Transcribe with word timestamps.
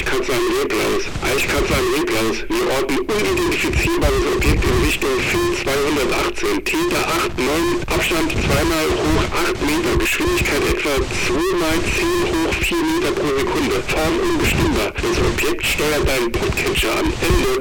Eichkatze 0.00 0.32
am 0.32 0.46
Reblaus. 0.62 1.04
Eichkatze 1.20 1.74
am 1.76 1.86
Reblaus. 1.92 2.36
Wir 2.48 2.64
orten 2.72 3.00
unidentifizierbares 3.00 4.24
Objekt 4.34 4.64
in 4.64 4.84
Richtung 4.86 5.20
Film 5.28 5.52
218. 5.60 6.64
Täter 6.64 7.04
8, 7.20 7.36
9, 7.36 7.48
Abstand 7.86 8.32
2 8.32 8.64
mal 8.64 8.88
hoch 8.96 9.24
8 9.44 9.60
Meter, 9.60 9.98
Geschwindigkeit 9.98 10.62
etwa 10.72 10.96
2 11.04 11.36
mal 11.60 11.76
10 11.84 12.32
hoch 12.32 12.54
4 12.64 12.76
Meter 12.80 13.12
pro 13.12 13.28
Sekunde. 13.28 13.76
Form 13.92 14.16
unbestimmbar. 14.24 14.92
Das 14.96 15.18
Objekt 15.20 15.66
steuert 15.66 16.08
deinen 16.08 16.32
Podcatcher 16.32 16.92
an. 16.96 17.12
Ende. 17.20 17.60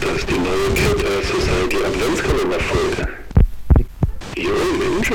Das 0.00 0.16
ist 0.18 0.28
die 0.28 0.38
neue 0.42 0.74
Cat 0.74 1.06
Society 1.22 1.84
Adventskalender-Folge. 1.86 3.08
Jo, 4.36 4.54
Mensch. 4.80 5.12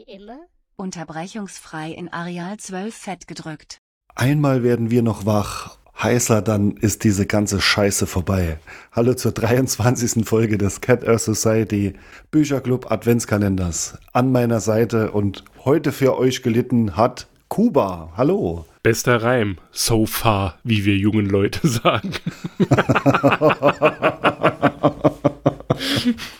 Wie 0.00 0.12
immer 0.12 0.38
Unterbrechungsfrei 0.76 1.90
in 1.90 2.10
Areal 2.10 2.56
12 2.56 2.94
fett 2.94 3.28
gedrückt. 3.28 3.80
Einmal 4.14 4.62
werden 4.62 4.90
wir 4.90 5.02
noch 5.02 5.26
wach. 5.26 5.76
Heißer, 6.02 6.40
dann 6.40 6.72
ist 6.72 7.04
diese 7.04 7.26
ganze 7.26 7.60
Scheiße 7.60 8.06
vorbei. 8.06 8.58
Hallo 8.92 9.12
zur 9.12 9.32
23. 9.32 10.26
Folge 10.26 10.56
des 10.56 10.80
Cat 10.80 11.06
Earth 11.06 11.20
Society 11.20 11.92
Bücherclub 12.30 12.90
Adventskalenders. 12.90 13.98
An 14.14 14.32
meiner 14.32 14.60
Seite 14.60 15.10
und 15.10 15.44
heute 15.64 15.92
für 15.92 16.16
euch 16.16 16.42
gelitten 16.42 16.96
hat 16.96 17.26
Kuba. 17.48 18.14
Hallo. 18.16 18.64
Bester 18.82 19.22
Reim, 19.22 19.58
so 19.70 20.06
far, 20.06 20.58
wie 20.64 20.86
wir 20.86 20.96
jungen 20.96 21.26
Leute 21.26 21.68
sagen. 21.68 22.12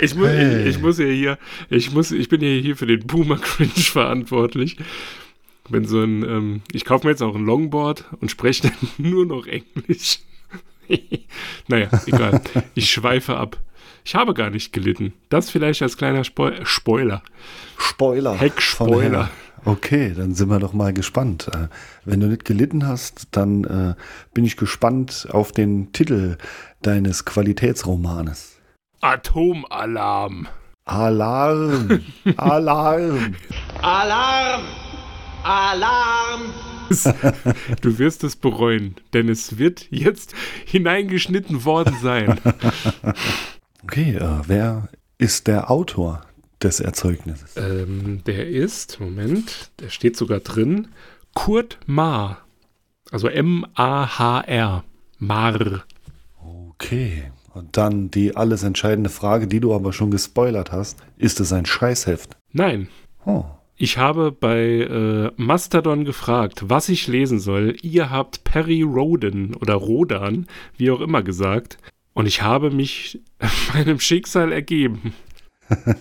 Ich 0.00 0.14
muss, 0.14 0.28
Hey. 0.28 0.62
ich, 0.62 0.76
ich 0.76 0.82
muss 0.82 0.98
ja 0.98 1.06
hier, 1.06 1.38
ich 1.68 1.92
muss, 1.92 2.10
ich 2.10 2.28
bin 2.28 2.40
ja 2.40 2.48
hier 2.60 2.76
für 2.76 2.86
den 2.86 3.06
Boomer 3.06 3.36
Cringe 3.38 3.70
verantwortlich. 3.70 4.76
Bin 5.68 5.84
so 5.86 6.00
ein, 6.00 6.22
ähm, 6.24 6.62
ich 6.72 6.84
kaufe 6.84 7.06
mir 7.06 7.12
jetzt 7.12 7.22
auch 7.22 7.34
ein 7.36 7.44
Longboard 7.46 8.04
und 8.20 8.30
spreche 8.30 8.62
dann 8.64 8.88
nur 9.10 9.24
noch 9.26 9.46
Englisch. 9.46 10.20
naja, 11.68 11.88
egal. 12.06 12.40
Ich 12.74 12.90
schweife 12.90 13.36
ab. 13.36 13.58
Ich 14.04 14.14
habe 14.14 14.34
gar 14.34 14.50
nicht 14.50 14.72
gelitten. 14.72 15.12
Das 15.28 15.50
vielleicht 15.50 15.82
als 15.82 15.96
kleiner 15.96 16.24
Spo 16.24 16.50
Spoiler. 16.64 17.22
Spoiler. 17.78 18.34
Heckspoiler. 18.34 19.30
Okay, 19.64 20.14
dann 20.16 20.34
sind 20.34 20.48
wir 20.48 20.58
doch 20.58 20.72
mal 20.72 20.92
gespannt. 20.94 21.48
Äh, 21.52 21.68
Wenn 22.06 22.18
du 22.20 22.26
nicht 22.28 22.46
gelitten 22.46 22.86
hast, 22.88 23.28
dann 23.32 23.64
äh, 23.64 23.94
bin 24.32 24.44
ich 24.46 24.56
gespannt 24.56 25.28
auf 25.30 25.52
den 25.52 25.92
Titel 25.92 26.38
deines 26.82 27.26
Qualitätsromanes. 27.26 28.56
Atomalarm. 29.00 30.48
Alarm! 30.84 32.02
Alarm! 32.36 33.34
Alarm! 33.80 34.62
Alarm! 35.42 36.42
Du 37.80 37.98
wirst 37.98 38.24
es 38.24 38.36
bereuen, 38.36 38.96
denn 39.12 39.28
es 39.28 39.58
wird 39.58 39.86
jetzt 39.90 40.34
hineingeschnitten 40.66 41.64
worden 41.64 41.96
sein. 42.02 42.40
Okay, 43.84 44.16
äh, 44.16 44.40
wer 44.46 44.88
ist 45.16 45.46
der 45.46 45.70
Autor 45.70 46.22
des 46.62 46.80
Erzeugnisses? 46.80 47.56
ähm, 47.56 48.22
der 48.26 48.48
ist, 48.48 49.00
Moment, 49.00 49.70
der 49.80 49.88
steht 49.88 50.16
sogar 50.16 50.40
drin, 50.40 50.88
Kurt 51.34 51.78
Maar. 51.86 52.44
Also 53.10 53.28
M-A-H-R. 53.28 54.84
Mar. 55.18 55.84
Okay. 56.42 57.30
Und 57.52 57.76
dann 57.76 58.10
die 58.10 58.36
alles 58.36 58.62
entscheidende 58.62 59.10
Frage, 59.10 59.46
die 59.46 59.60
du 59.60 59.74
aber 59.74 59.92
schon 59.92 60.10
gespoilert 60.10 60.70
hast. 60.72 60.98
Ist 61.16 61.40
es 61.40 61.52
ein 61.52 61.66
Scheißheft? 61.66 62.36
Nein. 62.52 62.88
Oh. 63.26 63.44
Ich 63.76 63.98
habe 63.98 64.30
bei 64.30 64.58
äh, 64.58 65.32
Mastodon 65.36 66.04
gefragt, 66.04 66.64
was 66.68 66.88
ich 66.88 67.06
lesen 67.08 67.40
soll. 67.40 67.76
Ihr 67.82 68.10
habt 68.10 68.44
Perry 68.44 68.82
Roden 68.82 69.54
oder 69.54 69.74
Rodan, 69.74 70.46
wie 70.76 70.90
auch 70.90 71.00
immer 71.00 71.22
gesagt. 71.22 71.78
Und 72.12 72.26
ich 72.26 72.42
habe 72.42 72.70
mich 72.70 73.20
meinem 73.74 73.98
Schicksal 74.00 74.52
ergeben. 74.52 75.14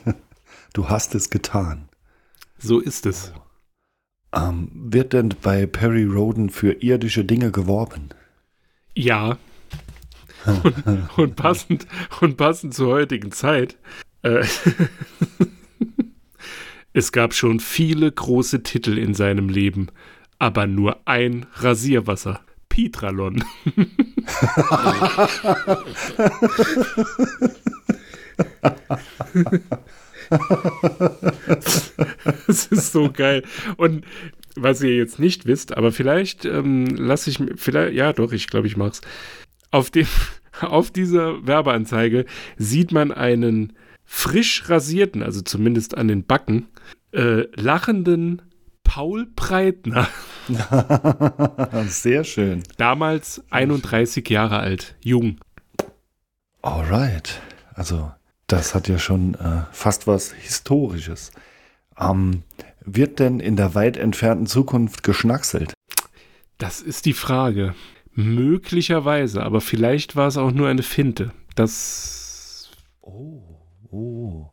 Du 0.73 0.87
hast 0.87 1.15
es 1.15 1.31
getan. 1.31 1.89
So 2.59 2.79
ist 2.79 3.07
es. 3.07 3.33
Ähm, 4.35 4.69
wird 4.71 5.13
denn 5.13 5.33
bei 5.41 5.65
Perry 5.65 6.03
Roden 6.03 6.49
für 6.49 6.73
irdische 6.83 7.25
Dinge 7.25 7.51
geworben? 7.51 8.09
Ja. 8.93 9.37
Und, 10.45 11.17
und, 11.17 11.35
passend, 11.35 11.87
und 12.21 12.37
passend 12.37 12.73
zur 12.73 12.93
heutigen 12.93 13.31
Zeit. 13.31 13.77
Äh, 14.21 14.45
es 16.93 17.11
gab 17.11 17.33
schon 17.33 17.59
viele 17.59 18.11
große 18.11 18.63
Titel 18.63 18.97
in 18.97 19.13
seinem 19.13 19.49
Leben, 19.49 19.87
aber 20.37 20.67
nur 20.67 21.01
ein 21.05 21.45
Rasierwasser. 21.55 22.41
Pitralon. 22.69 23.43
Das 32.47 32.67
ist 32.67 32.91
so 32.91 33.11
geil. 33.11 33.43
Und 33.77 34.05
was 34.55 34.81
ihr 34.81 34.95
jetzt 34.95 35.19
nicht 35.19 35.45
wisst, 35.45 35.75
aber 35.75 35.91
vielleicht 35.91 36.45
ähm, 36.45 36.85
lasse 36.87 37.29
ich 37.29 37.39
mir, 37.39 37.57
vielleicht, 37.57 37.93
ja 37.93 38.13
doch, 38.13 38.31
ich 38.31 38.47
glaube, 38.47 38.67
ich 38.67 38.77
mach's. 38.77 39.01
Auf 39.71 39.91
dem, 39.91 40.07
auf 40.61 40.91
dieser 40.91 41.45
Werbeanzeige 41.45 42.25
sieht 42.57 42.91
man 42.91 43.11
einen 43.11 43.73
frisch 44.05 44.69
rasierten, 44.69 45.21
also 45.21 45.41
zumindest 45.41 45.97
an 45.97 46.07
den 46.07 46.25
Backen, 46.25 46.67
äh, 47.13 47.43
lachenden 47.55 48.41
Paul 48.83 49.27
Breitner. 49.35 50.07
Sehr 51.87 52.23
schön. 52.23 52.63
Damals 52.77 53.43
31 53.51 54.27
Jahre 54.29 54.57
alt, 54.59 54.95
jung. 55.03 55.39
Alright. 56.63 57.39
Also, 57.75 58.11
das 58.47 58.73
hat 58.73 58.87
ja 58.87 58.97
schon 58.97 59.35
äh, 59.35 59.61
fast 59.71 60.07
was 60.07 60.33
Historisches. 60.33 61.31
Ähm, 61.99 62.43
wird 62.83 63.19
denn 63.19 63.39
in 63.39 63.55
der 63.55 63.75
weit 63.75 63.95
entfernten 63.95 64.47
Zukunft 64.47 65.03
geschnackselt? 65.03 65.73
Das 66.57 66.81
ist 66.81 67.05
die 67.05 67.13
Frage. 67.13 67.75
Möglicherweise, 68.23 69.43
aber 69.43 69.61
vielleicht 69.61 70.15
war 70.15 70.27
es 70.27 70.37
auch 70.37 70.51
nur 70.51 70.67
eine 70.67 70.83
Finte. 70.83 71.31
Das. 71.55 72.69
Oh, 73.01 73.41
oh. 73.91 74.45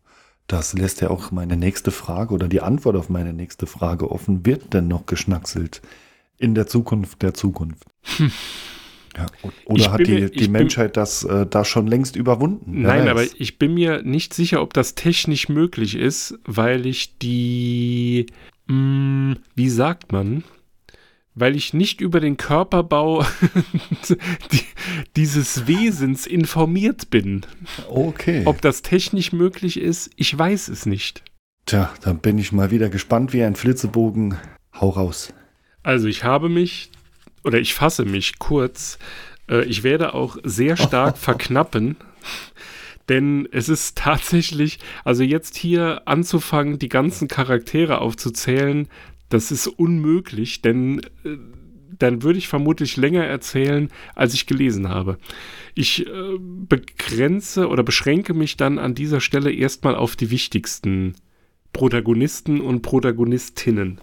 Das 0.46 0.74
lässt 0.74 1.00
ja 1.00 1.10
auch 1.10 1.32
meine 1.32 1.56
nächste 1.56 1.90
Frage 1.90 2.32
oder 2.32 2.46
die 2.48 2.60
Antwort 2.60 2.94
auf 2.96 3.08
meine 3.08 3.32
nächste 3.32 3.66
Frage 3.66 4.10
offen. 4.10 4.46
Wird 4.46 4.72
denn 4.74 4.86
noch 4.86 5.06
geschnackselt 5.06 5.82
in 6.38 6.54
der 6.54 6.68
Zukunft 6.68 7.22
der 7.22 7.34
Zukunft? 7.34 7.82
Ja, 9.16 9.26
o- 9.42 9.50
oder 9.64 9.80
Ich 9.82 9.88
hat 9.90 10.06
die, 10.06 10.12
mir- 10.12 10.28
die 10.30 10.34
ich 10.36 10.42
bin- 10.42 10.52
Menschheit 10.52 10.96
das 10.96 11.24
äh, 11.24 11.46
da 11.46 11.64
schon 11.64 11.86
längst 11.88 12.14
überwunden? 12.14 12.82
Wer 12.84 12.88
Nein, 12.88 13.00
weiß. 13.06 13.10
aber 13.10 13.22
ich 13.40 13.58
bin 13.58 13.74
mir 13.74 14.02
nicht 14.02 14.34
sicher, 14.34 14.62
ob 14.62 14.72
das 14.74 14.94
technisch 14.94 15.48
möglich 15.48 15.96
ist, 15.96 16.38
weil 16.44 16.86
ich 16.86 17.18
die. 17.18 18.26
Mh, 18.68 19.36
wie 19.56 19.68
sagt 19.68 20.12
man? 20.12 20.44
Weil 21.38 21.54
ich 21.54 21.74
nicht 21.74 22.00
über 22.00 22.18
den 22.18 22.38
Körperbau 22.38 23.24
die, 24.52 24.62
dieses 25.16 25.66
Wesens 25.66 26.26
informiert 26.26 27.10
bin. 27.10 27.42
Okay. 27.88 28.42
Ob 28.46 28.62
das 28.62 28.82
technisch 28.82 29.32
möglich 29.32 29.78
ist, 29.78 30.10
ich 30.16 30.36
weiß 30.36 30.68
es 30.68 30.86
nicht. 30.86 31.22
Tja, 31.66 31.92
dann 32.02 32.18
bin 32.18 32.38
ich 32.38 32.52
mal 32.52 32.70
wieder 32.70 32.88
gespannt 32.88 33.32
wie 33.32 33.44
ein 33.44 33.54
Flitzebogen. 33.54 34.36
Hau 34.80 34.88
raus. 34.88 35.34
Also 35.82 36.08
ich 36.08 36.24
habe 36.24 36.48
mich, 36.48 36.90
oder 37.44 37.58
ich 37.58 37.74
fasse 37.74 38.04
mich 38.04 38.38
kurz, 38.38 38.98
äh, 39.48 39.64
ich 39.64 39.82
werde 39.82 40.14
auch 40.14 40.38
sehr 40.42 40.76
stark 40.76 41.18
verknappen, 41.18 41.96
denn 43.08 43.48
es 43.52 43.68
ist 43.68 43.96
tatsächlich, 43.96 44.78
also 45.04 45.22
jetzt 45.22 45.56
hier 45.56 46.02
anzufangen, 46.06 46.78
die 46.78 46.88
ganzen 46.88 47.28
Charaktere 47.28 48.00
aufzuzählen, 48.00 48.88
das 49.28 49.50
ist 49.50 49.66
unmöglich, 49.66 50.62
denn 50.62 51.00
äh, 51.24 51.36
dann 51.98 52.22
würde 52.22 52.38
ich 52.38 52.48
vermutlich 52.48 52.96
länger 52.96 53.24
erzählen, 53.24 53.88
als 54.14 54.34
ich 54.34 54.46
gelesen 54.46 54.88
habe. 54.88 55.18
Ich 55.74 56.06
äh, 56.06 56.10
begrenze 56.38 57.68
oder 57.68 57.82
beschränke 57.82 58.34
mich 58.34 58.56
dann 58.56 58.78
an 58.78 58.94
dieser 58.94 59.20
Stelle 59.20 59.52
erstmal 59.52 59.94
auf 59.94 60.16
die 60.16 60.30
wichtigsten 60.30 61.14
Protagonisten 61.72 62.60
und 62.60 62.82
Protagonistinnen. 62.82 64.00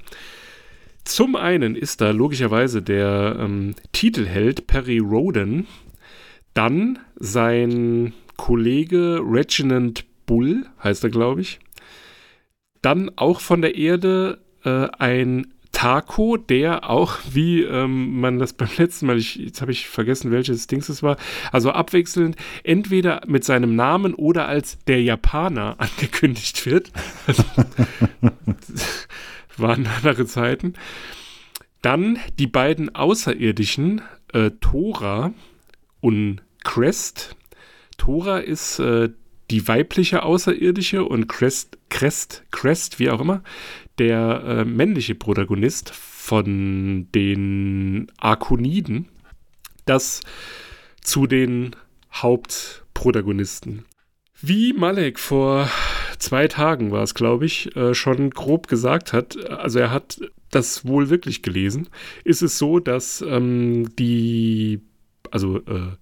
Zum 1.06 1.36
einen 1.36 1.76
ist 1.76 2.02
da 2.02 2.12
logischerweise 2.12 2.82
der 2.82 3.38
ähm, 3.40 3.76
Titelheld 3.92 4.68
Perry 4.68 5.00
Roden, 5.00 5.68
Dann 6.54 7.00
sein 7.16 8.14
Kollege 8.38 9.20
Reginald 9.24 10.06
Bull, 10.26 10.66
heißt 10.84 11.04
er, 11.04 11.10
glaube 11.10 11.42
ich. 11.42 11.60
Dann 12.82 13.12
auch 13.16 13.42
von 13.42 13.62
der 13.62 13.76
Erde 13.76 14.40
äh, 14.64 14.88
ein 15.00 15.54
Taco, 15.74 16.38
der 16.38 16.90
auch, 16.90 17.18
wie 17.32 17.64
ähm, 17.64 18.22
man 18.22 18.40
das 18.40 18.54
beim 18.54 18.70
letzten 18.78 19.08
Mal, 19.08 19.18
ich, 19.18 19.36
jetzt 19.36 19.60
habe 19.60 19.72
ich 19.72 19.90
vergessen, 19.90 20.32
welches 20.32 20.68
Dings 20.68 20.88
es 20.88 21.04
war, 21.04 21.18
also 21.52 21.72
abwechselnd 21.72 22.38
entweder 22.64 23.22
mit 23.28 23.44
seinem 23.44 23.76
Namen 23.76 24.14
oder 24.14 24.48
als 24.48 24.78
der 24.86 25.02
Japaner 25.02 25.76
angekündigt 25.80 26.66
wird. 26.66 26.92
Waren 29.58 29.88
andere 29.88 30.26
Zeiten. 30.26 30.74
Dann 31.82 32.18
die 32.40 32.48
beiden 32.48 32.96
Außerirdischen, 32.96 34.02
äh, 34.32 34.52
Tora 34.62 35.34
und 36.00 36.42
Crest. 36.64 37.36
Tora 37.98 38.40
ist 38.40 38.80
äh, 38.80 39.10
die 39.52 39.68
weibliche 39.68 40.24
Außerirdische 40.24 41.04
und 41.04 41.28
Crest, 41.28 41.78
Crest, 41.90 42.44
Crest, 42.52 43.00
wie 43.00 43.10
auch 43.10 43.20
immer, 43.20 43.44
der 44.00 44.44
äh, 44.46 44.66
männliche 44.66 45.16
Protagonist 45.16 45.92
von 45.92 47.08
den 47.14 48.08
Arkoniden. 48.18 49.10
Das 49.86 50.22
zu 51.02 51.28
den 51.28 51.76
Hauptprotagonisten. 52.14 53.86
Wie 54.42 54.74
Malek 54.74 55.20
vor 55.20 55.70
zwei 56.20 56.48
Tagen 56.48 56.92
war 56.92 57.04
es, 57.04 57.14
glaube 57.14 57.46
ich, 57.46 57.76
äh, 57.76 57.94
schon 57.94 58.30
grob 58.30 58.68
gesagt 58.68 59.14
hat, 59.14 59.38
also 59.50 59.80
er 59.80 59.92
hat 59.92 60.20
das 60.52 60.86
wohl 60.86 61.10
wirklich 61.10 61.42
gelesen, 61.42 61.90
ist 62.24 62.42
es 62.42 62.58
so, 62.58 62.80
dass 62.80 63.22
ähm, 63.22 63.96
die, 63.98 64.82
also, 65.32 65.58
äh, 65.58 65.96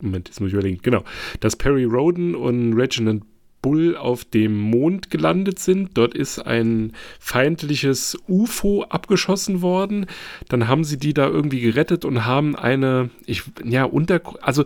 Moment, 0.00 0.28
jetzt 0.28 0.40
muss 0.40 0.48
ich 0.48 0.54
überlegen, 0.54 0.80
genau, 0.82 1.02
dass 1.40 1.56
Perry 1.56 1.84
Roden 1.84 2.34
und 2.34 2.74
Reginald 2.74 3.22
Bull 3.62 3.96
auf 3.96 4.24
dem 4.24 4.56
Mond 4.56 5.10
gelandet 5.10 5.58
sind. 5.58 5.90
Dort 5.94 6.14
ist 6.14 6.38
ein 6.38 6.92
feindliches 7.18 8.16
UFO 8.28 8.84
abgeschossen 8.84 9.62
worden. 9.62 10.06
Dann 10.48 10.68
haben 10.68 10.84
sie 10.84 10.98
die 10.98 11.14
da 11.14 11.26
irgendwie 11.26 11.60
gerettet 11.60 12.04
und 12.04 12.24
haben 12.24 12.56
eine, 12.56 13.10
ich, 13.26 13.42
ja, 13.64 13.84
unter, 13.84 14.20
also 14.42 14.64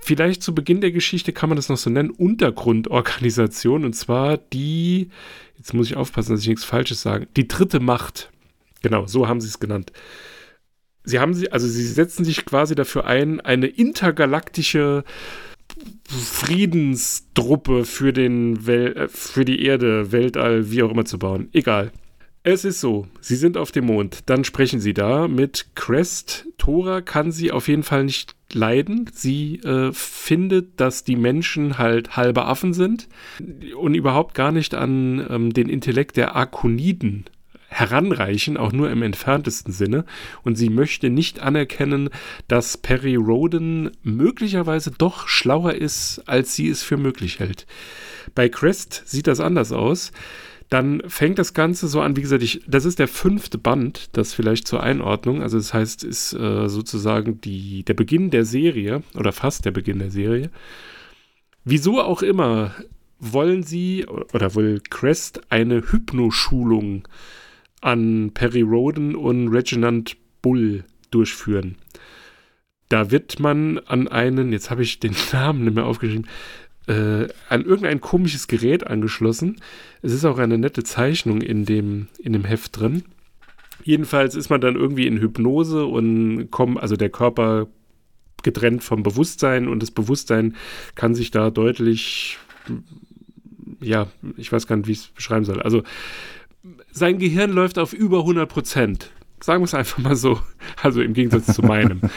vielleicht 0.00 0.42
zu 0.42 0.54
Beginn 0.54 0.80
der 0.80 0.92
Geschichte 0.92 1.32
kann 1.32 1.48
man 1.48 1.56
das 1.56 1.68
noch 1.68 1.76
so 1.76 1.90
nennen, 1.90 2.10
Untergrundorganisation. 2.10 3.84
Und 3.84 3.94
zwar 3.94 4.36
die, 4.36 5.10
jetzt 5.56 5.74
muss 5.74 5.86
ich 5.86 5.96
aufpassen, 5.96 6.32
dass 6.32 6.42
ich 6.42 6.48
nichts 6.48 6.64
Falsches 6.64 7.02
sage, 7.02 7.28
die 7.36 7.48
dritte 7.48 7.80
Macht. 7.80 8.30
Genau, 8.82 9.06
so 9.06 9.28
haben 9.28 9.40
sie 9.40 9.48
es 9.48 9.60
genannt. 9.60 9.92
Sie 11.04 11.18
haben 11.18 11.34
sie, 11.34 11.50
also 11.50 11.66
sie 11.66 11.86
setzen 11.86 12.24
sich 12.24 12.44
quasi 12.44 12.74
dafür 12.74 13.06
ein, 13.06 13.40
eine 13.40 13.66
intergalaktische 13.66 15.04
Friedenstruppe 16.08 17.84
für 17.84 18.12
den 18.12 18.66
Wel 18.66 18.96
äh, 18.96 19.08
für 19.08 19.44
die 19.44 19.62
Erde, 19.62 20.12
Weltall, 20.12 20.70
wie 20.70 20.82
auch 20.82 20.90
immer 20.90 21.04
zu 21.04 21.18
bauen. 21.18 21.48
Egal. 21.52 21.92
Es 22.44 22.64
ist 22.64 22.80
so, 22.80 23.06
sie 23.20 23.36
sind 23.36 23.56
auf 23.56 23.70
dem 23.70 23.86
Mond. 23.86 24.28
Dann 24.28 24.42
sprechen 24.42 24.80
sie 24.80 24.94
da 24.94 25.28
mit 25.28 25.76
Crest. 25.76 26.48
Tora 26.58 27.00
kann 27.00 27.30
sie 27.30 27.52
auf 27.52 27.68
jeden 27.68 27.84
Fall 27.84 28.02
nicht 28.04 28.34
leiden. 28.52 29.08
Sie 29.12 29.60
äh, 29.60 29.92
findet, 29.92 30.80
dass 30.80 31.04
die 31.04 31.14
Menschen 31.14 31.78
halt 31.78 32.16
halbe 32.16 32.44
Affen 32.44 32.74
sind 32.74 33.08
und 33.76 33.94
überhaupt 33.94 34.34
gar 34.34 34.50
nicht 34.50 34.74
an 34.74 35.24
ähm, 35.30 35.52
den 35.52 35.68
Intellekt 35.68 36.16
der 36.16 36.34
Arkoniden 36.34 37.26
heranreichen, 37.72 38.56
auch 38.56 38.72
nur 38.72 38.90
im 38.90 39.02
entferntesten 39.02 39.72
Sinne. 39.72 40.04
Und 40.42 40.56
sie 40.56 40.68
möchte 40.68 41.10
nicht 41.10 41.40
anerkennen, 41.40 42.10
dass 42.48 42.76
Perry 42.76 43.16
Roden 43.16 43.90
möglicherweise 44.02 44.90
doch 44.90 45.28
schlauer 45.28 45.74
ist, 45.74 46.22
als 46.26 46.54
sie 46.54 46.68
es 46.68 46.82
für 46.82 46.96
möglich 46.96 47.40
hält. 47.40 47.66
Bei 48.34 48.48
Crest 48.48 49.02
sieht 49.06 49.26
das 49.26 49.40
anders 49.40 49.72
aus. 49.72 50.12
Dann 50.68 51.02
fängt 51.06 51.38
das 51.38 51.52
Ganze 51.52 51.86
so 51.86 52.00
an, 52.00 52.16
wie 52.16 52.22
gesagt, 52.22 52.42
ich, 52.42 52.62
das 52.66 52.86
ist 52.86 52.98
der 52.98 53.08
fünfte 53.08 53.58
Band, 53.58 54.08
das 54.16 54.32
vielleicht 54.32 54.66
zur 54.66 54.82
Einordnung. 54.82 55.42
Also 55.42 55.58
das 55.58 55.74
heißt, 55.74 56.02
ist 56.02 56.32
äh, 56.32 56.68
sozusagen 56.68 57.42
die, 57.42 57.84
der 57.84 57.92
Beginn 57.92 58.30
der 58.30 58.46
Serie 58.46 59.02
oder 59.14 59.32
fast 59.32 59.66
der 59.66 59.70
Beginn 59.70 59.98
der 59.98 60.10
Serie. 60.10 60.50
Wieso 61.64 62.00
auch 62.00 62.22
immer 62.22 62.74
wollen 63.18 63.62
sie 63.62 64.06
oder 64.32 64.54
will 64.54 64.80
Crest 64.88 65.42
eine 65.50 65.82
Hypnoschulung 65.92 67.06
an 67.82 68.30
Perry 68.32 68.62
Roden 68.62 69.14
und 69.14 69.48
Reginald 69.48 70.16
Bull 70.40 70.84
durchführen. 71.10 71.76
Da 72.88 73.10
wird 73.10 73.40
man 73.40 73.78
an 73.78 74.08
einen, 74.08 74.52
jetzt 74.52 74.70
habe 74.70 74.82
ich 74.82 75.00
den 75.00 75.14
Namen 75.32 75.64
nicht 75.64 75.74
mehr 75.74 75.86
aufgeschrieben, 75.86 76.26
äh, 76.88 77.28
an 77.48 77.64
irgendein 77.64 78.00
komisches 78.00 78.48
Gerät 78.48 78.86
angeschlossen. 78.86 79.60
Es 80.00 80.12
ist 80.12 80.24
auch 80.24 80.38
eine 80.38 80.58
nette 80.58 80.82
Zeichnung 80.82 81.40
in 81.40 81.64
dem, 81.64 82.08
in 82.18 82.32
dem 82.32 82.44
Heft 82.44 82.78
drin. 82.78 83.04
Jedenfalls 83.84 84.34
ist 84.34 84.50
man 84.50 84.60
dann 84.60 84.76
irgendwie 84.76 85.06
in 85.06 85.20
Hypnose 85.20 85.84
und 85.84 86.50
kommt, 86.50 86.80
also 86.80 86.96
der 86.96 87.10
Körper 87.10 87.68
getrennt 88.42 88.82
vom 88.82 89.02
Bewusstsein 89.02 89.68
und 89.68 89.80
das 89.80 89.90
Bewusstsein 89.90 90.56
kann 90.94 91.14
sich 91.14 91.30
da 91.30 91.50
deutlich, 91.50 92.38
ja, 93.80 94.08
ich 94.36 94.52
weiß 94.52 94.66
gar 94.66 94.76
nicht, 94.76 94.88
wie 94.88 94.92
ich 94.92 94.98
es 94.98 95.06
beschreiben 95.08 95.44
soll. 95.44 95.62
Also 95.62 95.82
sein 96.90 97.18
Gehirn 97.18 97.52
läuft 97.52 97.78
auf 97.78 97.92
über 97.92 98.20
100 98.20 98.48
Prozent. 98.48 99.10
Sagen 99.40 99.62
wir 99.62 99.66
es 99.66 99.74
einfach 99.74 99.98
mal 99.98 100.16
so. 100.16 100.40
Also 100.82 101.02
im 101.02 101.14
Gegensatz 101.14 101.54
zu 101.54 101.62
meinem. 101.62 102.00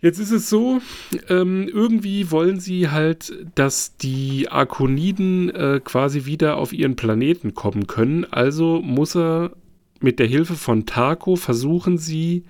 Jetzt 0.00 0.20
ist 0.20 0.30
es 0.30 0.48
so, 0.48 0.80
ähm, 1.28 1.68
irgendwie 1.72 2.30
wollen 2.30 2.60
sie 2.60 2.88
halt, 2.88 3.34
dass 3.56 3.96
die 3.96 4.48
Arkoniden 4.48 5.50
äh, 5.50 5.80
quasi 5.82 6.24
wieder 6.24 6.56
auf 6.56 6.72
ihren 6.72 6.94
Planeten 6.94 7.54
kommen 7.54 7.88
können. 7.88 8.24
Also 8.30 8.80
muss 8.80 9.16
er 9.16 9.52
mit 10.00 10.20
der 10.20 10.28
Hilfe 10.28 10.54
von 10.54 10.86
Taco 10.86 11.34
versuchen 11.34 11.98
sie, 11.98 12.44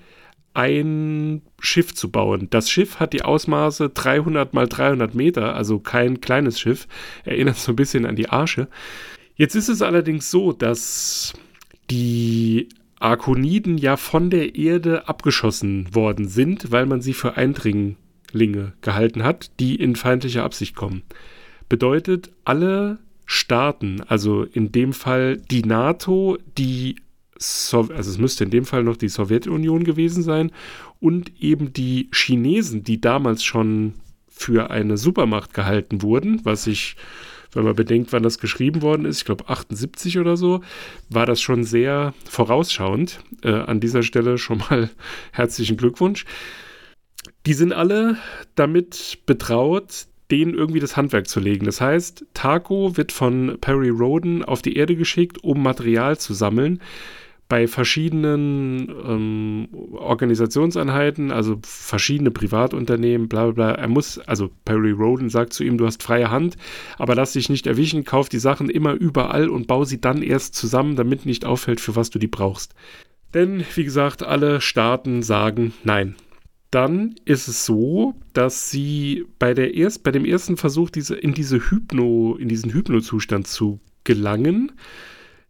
ein 0.52 1.40
Schiff 1.61 1.94
zu 1.94 2.11
bauen. 2.11 2.49
Das 2.50 2.69
Schiff 2.69 3.00
hat 3.00 3.12
die 3.12 3.23
Ausmaße 3.23 3.90
300 3.90 4.52
mal 4.55 4.67
300 4.67 5.14
Meter, 5.14 5.55
also 5.55 5.79
kein 5.79 6.20
kleines 6.20 6.58
Schiff. 6.61 6.87
Erinnert 7.25 7.56
so 7.56 7.73
ein 7.73 7.76
bisschen 7.76 8.05
an 8.05 8.17
die 8.17 8.29
Arsche. 8.29 8.69
Jetzt 9.38 9.55
ist 9.55 9.69
es 9.69 9.82
allerdings 9.82 10.32
so, 10.32 10.52
dass 10.52 11.32
die 11.90 12.69
Arkoniden 12.99 13.79
ja 13.79 13.96
von 13.96 14.31
der 14.31 14.56
Erde 14.56 15.08
abgeschossen 15.08 15.94
worden 15.94 16.26
sind, 16.26 16.73
weil 16.73 16.87
man 16.87 17.00
sie 17.00 17.12
für 17.12 17.37
Eindringlinge 17.37 18.73
gehalten 18.81 19.23
hat, 19.23 19.52
die 19.61 19.76
in 19.76 19.94
feindlicher 19.94 20.43
Absicht 20.43 20.75
kommen. 20.75 21.02
Bedeutet, 21.68 22.33
alle 22.45 22.99
Staaten, 23.26 24.02
also 24.09 24.42
in 24.42 24.73
dem 24.73 24.92
Fall 24.92 25.37
die 25.37 25.62
NATO, 25.62 26.37
die 26.59 26.97
so 27.40 27.83
also 27.83 28.11
es 28.11 28.18
müsste 28.18 28.42
in 28.42 28.50
dem 28.50 28.64
Fall 28.64 28.83
noch 28.83 28.97
die 28.97 29.09
Sowjetunion 29.09 29.85
gewesen 29.85 30.25
sein 30.25 30.50
und 30.99 31.40
eben 31.40 31.73
die 31.73 32.09
Chinesen, 32.12 32.83
die 32.83 33.00
damals 33.00 33.45
schon 33.45 33.95
für 34.26 34.71
eine 34.71 34.97
Supermacht 34.97 35.54
gehalten 35.54 36.02
wurden, 36.02 36.40
was 36.42 36.66
ich 36.66 36.97
wenn 37.52 37.64
man 37.64 37.75
bedenkt, 37.75 38.12
wann 38.12 38.23
das 38.23 38.38
geschrieben 38.38 38.83
worden 38.83 39.05
ist, 39.05 39.19
ich 39.19 39.25
glaube 39.25 39.49
78 39.49 40.19
oder 40.19 40.37
so, 40.37 40.61
war 41.09 41.26
das 41.26 41.40
schon 41.40 41.64
sehr 41.64 42.14
vorausschauend. 42.28 43.21
Äh, 43.43 43.52
an 43.52 43.81
dieser 43.81 44.02
Stelle 44.02 44.38
schon 44.38 44.59
mal 44.59 44.90
herzlichen 45.33 45.76
Glückwunsch. 45.76 46.25
Die 47.47 47.55
sind 47.55 47.73
alle 47.73 48.19
damit 48.55 49.21
betraut, 49.26 50.07
denen 50.31 50.55
irgendwie 50.55 50.81
das 50.81 50.97
Handwerk 50.97 51.26
zu 51.26 51.40
legen. 51.40 51.64
Das 51.64 51.81
heißt, 51.81 52.26
Taco 52.35 52.97
wird 52.97 53.12
von 53.12 53.57
Perry 53.61 53.88
Roden 53.88 54.45
auf 54.45 54.62
die 54.62 54.76
Erde 54.76 54.97
geschickt, 54.97 55.43
um 55.43 55.62
Material 55.62 56.19
zu 56.19 56.35
sammeln, 56.35 56.81
bei 57.49 57.67
verschiedenen 57.67 58.88
ähm, 59.07 59.69
Organisationseinheiten, 59.93 61.33
also 61.33 61.59
verschiedene 61.62 62.31
Privatunternehmen, 62.31 63.28
bla 63.28 63.45
bla 63.47 63.52
bla. 63.52 63.71
Er 63.73 63.88
muss, 63.88 64.19
also 64.19 64.50
Perry 64.67 64.90
Roden 64.90 65.31
sagt 65.31 65.55
zu 65.55 65.64
ihm, 65.64 65.78
du 65.78 65.87
hast 65.87 66.02
freie 66.02 66.31
Hand, 66.31 66.57
aber 66.99 67.14
lass 67.14 67.33
dich 67.33 67.49
nicht 67.49 67.67
erwischen, 67.67 68.05
kauf 68.05 68.28
die 68.28 68.38
Sachen 68.38 68.69
immer 68.69 68.93
überall 68.93 69.49
und 69.49 69.67
bau 69.67 69.85
sie 69.85 70.00
dann 70.00 70.23
erst 70.23 70.55
zusammen, 70.55 70.97
damit 70.97 71.25
nicht 71.25 71.47
auffällt, 71.47 71.81
für 71.81 71.97
was 71.97 72.11
du 72.11 72.19
die 72.19 72.26
brauchst. 72.26 72.75
Denn, 73.33 73.64
wie 73.75 73.85
gesagt, 73.85 74.23
alle 74.23 74.61
Staaten 74.61 75.23
sagen 75.23 75.73
nein. 75.85 76.17
Dann 76.71 77.14
ist 77.25 77.49
es 77.49 77.64
so, 77.64 78.14
dass 78.35 78.71
sie 78.71 79.25
bei, 79.38 79.55
der 79.55 79.73
erst, 79.73 80.02
bei 80.02 80.11
dem 80.11 80.26
ersten 80.26 80.59
Versuch, 80.59 80.90
diese, 80.90 81.17
in, 81.17 81.33
diese 81.33 81.71
Hypno, 81.71 82.37
in 82.38 82.49
diesen 82.49 82.75
Hypnozustand 82.75 83.47
zu 83.47 83.81
gelangen, 84.05 84.73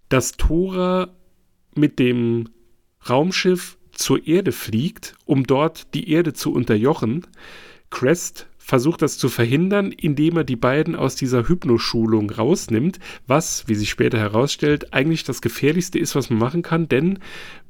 dass 0.09 0.37
Tora 0.37 1.18
mit 1.79 1.99
dem 1.99 2.49
Raumschiff 3.09 3.79
zur 3.93 4.27
Erde 4.27 4.53
fliegt, 4.53 5.15
um 5.25 5.45
dort 5.45 5.95
die 5.95 6.11
Erde 6.11 6.33
zu 6.33 6.53
unterjochen. 6.53 7.27
Crest 7.91 8.49
versucht 8.69 9.01
das 9.01 9.17
zu 9.17 9.31
verhindern, 9.31 9.93
indem 9.93 10.37
er 10.37 10.45
die 10.45 10.55
beiden 10.55 10.95
aus 10.95 11.15
dieser 11.17 11.49
Hypnoschulung 11.49 12.29
rausnimmt, 12.31 12.99
was, 13.27 13.67
wie 13.67 13.75
sich 13.75 13.89
später 13.89 14.19
herausstellt, 14.19 14.93
eigentlich 14.93 15.25
das 15.25 15.41
Gefährlichste 15.41 15.99
ist, 15.99 16.15
was 16.15 16.29
man 16.29 16.39
machen 16.39 16.61
kann, 16.61 16.87
denn 16.87 17.19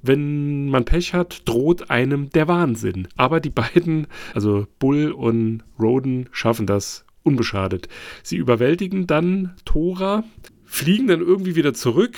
wenn 0.02 0.68
man 0.68 0.84
Pech 0.84 1.14
hat, 1.14 1.42
droht 1.44 1.88
einem 1.88 2.30
der 2.30 2.48
Wahnsinn. 2.48 3.06
Aber 3.16 3.38
die 3.38 3.50
beiden, 3.50 4.08
also 4.34 4.66
Bull 4.80 5.12
und 5.12 5.62
Roden, 5.78 6.28
schaffen 6.32 6.66
das 6.66 7.04
unbeschadet. 7.22 7.88
Sie 8.24 8.36
überwältigen 8.36 9.06
dann 9.06 9.54
Tora, 9.64 10.24
fliegen 10.68 11.08
dann 11.08 11.20
irgendwie 11.20 11.56
wieder 11.56 11.74
zurück, 11.74 12.16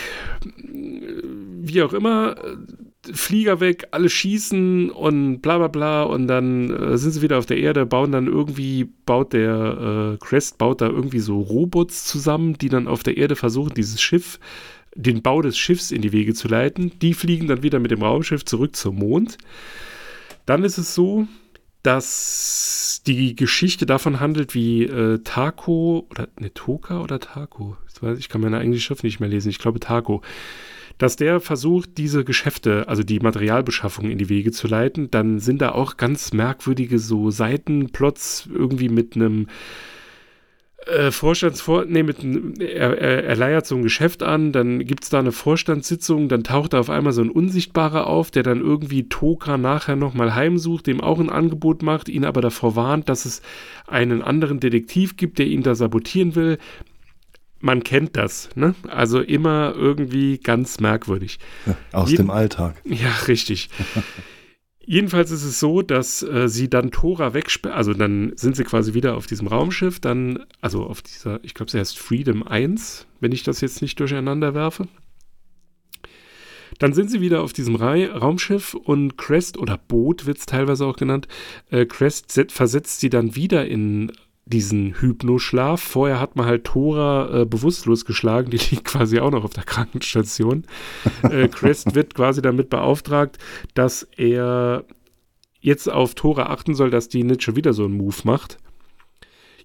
wie 0.59 1.83
auch 1.83 1.93
immer, 1.93 2.35
Flieger 3.13 3.61
weg, 3.61 3.89
alle 3.93 4.11
schießen 4.11 4.91
und 4.91 5.41
bla 5.41 5.57
bla 5.57 5.69
bla 5.69 6.03
und 6.03 6.27
dann 6.27 6.71
äh, 6.71 6.99
sind 6.99 7.13
sie 7.13 7.23
wieder 7.23 7.39
auf 7.39 7.47
der 7.47 7.57
Erde, 7.57 7.87
bauen 7.87 8.13
dann 8.13 8.27
irgendwie, 8.27 8.89
baut 9.07 9.33
der 9.33 10.17
äh, 10.21 10.25
Crest, 10.25 10.59
baut 10.59 10.83
da 10.83 10.89
irgendwie 10.89 11.21
so 11.21 11.41
Robots 11.41 12.05
zusammen, 12.05 12.55
die 12.55 12.69
dann 12.69 12.89
auf 12.89 13.03
der 13.03 13.17
Erde 13.17 13.37
versuchen, 13.37 13.73
dieses 13.75 14.03
Schiff, 14.03 14.39
den 14.95 15.23
Bau 15.23 15.41
des 15.41 15.57
Schiffs 15.57 15.93
in 15.93 16.03
die 16.03 16.13
Wege 16.13 16.35
zu 16.35 16.49
leiten. 16.49 16.93
Die 17.01 17.15
fliegen 17.15 17.47
dann 17.47 17.63
wieder 17.63 17.79
mit 17.79 17.91
dem 17.91 18.03
Raumschiff 18.03 18.45
zurück 18.45 18.77
zum 18.77 18.97
Mond. 18.97 19.39
Dann 20.45 20.65
ist 20.65 20.77
es 20.77 20.95
so, 20.95 21.27
dass 21.83 23.03
die 23.07 23.35
Geschichte 23.35 23.87
davon 23.87 24.21
handelt, 24.21 24.55
wie 24.55 24.85
äh, 24.85 25.19
Taco 25.25 26.07
oder 26.11 26.29
ne, 26.39 26.53
Toka 26.53 27.01
oder 27.01 27.21
Taco, 27.21 27.77
ich, 28.19 28.29
kann 28.29 28.41
meine 28.41 28.59
eigene 28.59 28.79
Schrift 28.79 29.05
nicht 29.05 29.21
mehr 29.21 29.29
lesen, 29.29 29.49
ich 29.49 29.59
glaube 29.59 29.81
Taco, 29.81 30.23
dass 30.99 31.17
der 31.17 31.41
versucht, 31.41 31.97
diese 31.97 32.25
Geschäfte, 32.25 32.87
also 32.87 33.03
die 33.03 33.21
Materialbeschaffung 33.21 34.11
in 34.11 34.19
die 34.19 34.29
Wege 34.29 34.53
zu 34.53 34.69
leiten, 34.69 35.11
dann 35.11 35.41
sind 35.41 35.63
da 35.63 35.73
auch 35.73 35.97
ganz 35.97 36.35
merkwürdige 36.35 36.99
so 36.99 37.31
Seitenplots 37.31 38.49
irgendwie 38.53 38.91
mit 38.91 39.17
einem 39.17 39.47
äh, 40.87 41.11
Vorstandsvor 41.11 41.85
nee, 41.87 42.03
mit, 42.03 42.25
er, 42.61 42.99
er, 42.99 43.25
er 43.25 43.37
leiert 43.37 43.67
so 43.67 43.77
ein 43.77 43.83
Geschäft 43.83 44.23
an, 44.23 44.53
dann 44.53 44.79
gibt 44.81 45.05
es 45.05 45.11
da 45.11 45.19
eine 45.19 45.33
Vorstandssitzung, 45.33 46.29
dann 46.29 46.43
taucht 46.43 46.73
da 46.73 46.81
auf 46.81 46.91
einmal 46.91 47.13
so 47.13 47.23
ein 47.23 47.31
Unsichtbarer 47.31 48.07
auf, 48.07 48.31
der 48.31 48.43
dann 48.43 48.61
irgendwie 48.61 49.09
Toka 49.09 49.59
nachher 49.59 49.97
nochmal 49.97 50.35
heimsucht, 50.35 50.87
dem 50.87 51.01
auch 51.01 51.21
ein 51.21 51.31
Angebot 51.31 51.83
macht, 51.83 52.09
ihn 52.09 52.25
aber 52.25 52.41
davor 52.41 52.77
warnt, 52.77 53.09
dass 53.09 53.25
es 53.25 53.43
einen 53.87 54.23
anderen 54.23 54.61
Detektiv 54.61 55.17
gibt, 55.17 55.39
der 55.39 55.47
ihn 55.47 55.63
da 55.63 55.75
sabotieren 55.75 56.35
will. 56.35 56.59
Man 57.61 57.85
kennt 57.85 58.17
das, 58.17 58.49
ne? 58.55 58.75
Also 58.89 59.21
immer 59.21 59.75
irgendwie 59.77 60.39
ganz 60.39 60.81
merkwürdig. 60.81 61.39
Ja, 61.67 61.77
aus 61.93 62.11
Jeden, 62.11 62.25
dem 62.27 62.31
Alltag. 62.31 62.77
Ja, 62.85 63.11
richtig. 63.29 63.69
Jedenfalls 64.85 65.31
ist 65.31 65.45
es 65.45 65.61
so, 65.61 65.83
dass 65.83 66.23
äh, 66.23 66.49
sie 66.49 66.69
dann 66.69 66.91
Tora 66.91 67.35
wegsperren, 67.35 67.77
also 67.77 67.93
dann 67.93 68.33
sind 68.37 68.57
sie 68.57 68.65
quasi 68.65 68.95
wieder 68.95 69.17
auf 69.17 69.27
diesem 69.27 69.47
Raumschiff, 69.47 70.01
dann, 70.01 70.45
also 70.61 70.85
auf 70.85 71.03
dieser, 71.03 71.39
ich 71.45 71.55
glaube, 71.55 71.71
sie 71.71 71.79
heißt 71.79 71.99
Freedom 71.99 72.43
1, 72.43 73.07
wenn 73.21 73.33
ich 73.33 73.43
das 73.43 73.61
jetzt 73.61 73.83
nicht 73.83 74.01
durcheinander 74.01 74.55
werfe. 74.55 74.89
Dann 76.79 76.95
sind 76.95 77.11
sie 77.11 77.21
wieder 77.21 77.43
auf 77.43 77.53
diesem 77.53 77.75
Ra 77.75 77.95
Raumschiff 77.95 78.73
und 78.73 79.19
Crest 79.19 79.59
oder 79.59 79.77
Boot 79.77 80.25
wird 80.25 80.39
es 80.39 80.47
teilweise 80.47 80.87
auch 80.87 80.97
genannt. 80.97 81.29
Äh, 81.71 81.85
Crest 81.85 82.33
versetzt 82.49 83.01
sie 83.01 83.11
dann 83.11 83.37
wieder 83.37 83.67
in 83.67 84.11
diesen 84.51 85.01
Hypnoschlaf. 85.01 85.81
Vorher 85.81 86.21
hat 86.21 86.37
man 86.37 86.47
halt 86.47 86.65
Tora 86.65 87.43
äh, 87.43 87.45
bewusstlos 87.47 88.05
geschlagen, 88.05 88.51
die 88.51 88.59
liegt 88.71 88.85
quasi 88.85 89.21
auch 89.21 89.31
noch 89.31 89.45
auf 89.45 89.53
der 89.53 89.65
Krankenstation. 89.65 90.65
äh, 91.23 91.49
Crest 91.49 91.95
wird 91.95 92.15
quasi 92.15 92.43
damit 92.43 92.71
beauftragt, 92.71 93.39
dass 93.75 94.03
er 94.17 94.85
jetzt 95.61 95.91
auf 95.91 96.15
Tora 96.15 96.45
achten 96.45 96.75
soll, 96.75 96.91
dass 96.91 97.09
die 97.09 97.25
nicht 97.25 97.43
schon 97.43 97.57
wieder 97.57 97.73
so 97.73 97.85
einen 97.85 97.97
Move 97.97 98.17
macht. 98.25 98.59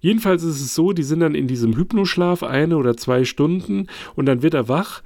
Jedenfalls 0.00 0.42
ist 0.42 0.60
es 0.60 0.74
so, 0.74 0.92
die 0.92 1.02
sind 1.02 1.20
dann 1.20 1.34
in 1.34 1.48
diesem 1.48 1.76
Hypnoschlaf 1.76 2.42
eine 2.42 2.76
oder 2.76 2.96
zwei 2.96 3.24
Stunden 3.24 3.88
und 4.14 4.26
dann 4.26 4.42
wird 4.42 4.54
er 4.54 4.68
wach 4.68 5.02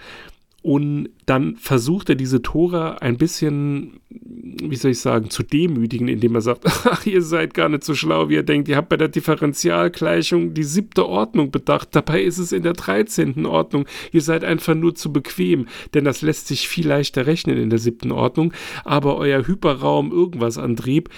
und 0.62 1.08
dann 1.24 1.56
versucht 1.56 2.10
er 2.10 2.16
diese 2.16 2.42
Tora 2.42 2.96
ein 2.96 3.16
bisschen, 3.16 4.00
wie 4.10 4.76
soll 4.76 4.90
ich 4.90 5.00
sagen, 5.00 5.30
zu 5.30 5.42
demütigen, 5.42 6.06
indem 6.06 6.34
er 6.34 6.42
sagt, 6.42 6.64
ach, 6.66 7.06
ihr 7.06 7.22
seid 7.22 7.54
gar 7.54 7.70
nicht 7.70 7.84
so 7.84 7.94
schlau, 7.94 8.28
wie 8.28 8.34
ihr 8.34 8.42
denkt. 8.42 8.68
Ihr 8.68 8.76
habt 8.76 8.90
bei 8.90 8.98
der 8.98 9.08
Differentialgleichung 9.08 10.52
die 10.52 10.62
siebte 10.62 11.06
Ordnung 11.06 11.50
bedacht. 11.50 11.88
Dabei 11.92 12.22
ist 12.22 12.36
es 12.36 12.52
in 12.52 12.62
der 12.62 12.74
dreizehnten 12.74 13.46
Ordnung. 13.46 13.86
Ihr 14.12 14.20
seid 14.20 14.44
einfach 14.44 14.74
nur 14.74 14.94
zu 14.94 15.12
bequem, 15.12 15.66
denn 15.94 16.04
das 16.04 16.20
lässt 16.20 16.48
sich 16.48 16.68
viel 16.68 16.88
leichter 16.88 17.26
rechnen 17.26 17.56
in 17.56 17.70
der 17.70 17.78
siebten 17.78 18.12
Ordnung. 18.12 18.52
Aber 18.84 19.16
euer 19.16 19.46
Hyperraum 19.46 20.12
irgendwas 20.12 20.58
Antrieb, 20.58 21.08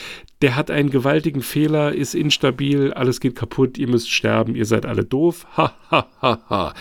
der 0.41 0.55
hat 0.55 0.71
einen 0.71 0.91
gewaltigen 0.91 1.43
Fehler, 1.43 1.93
ist 1.93 2.15
instabil, 2.15 2.93
alles 2.93 3.19
geht 3.19 3.35
kaputt, 3.35 3.77
ihr 3.77 3.89
müsst 3.89 4.11
sterben, 4.11 4.55
ihr 4.55 4.67
seid 4.67 4.87
alle 4.87 5.05
doof. 5.05 5.47
Ha, 5.57 5.75
ha, 5.91 6.07
ha, 6.21 6.43
ha. 6.49 6.75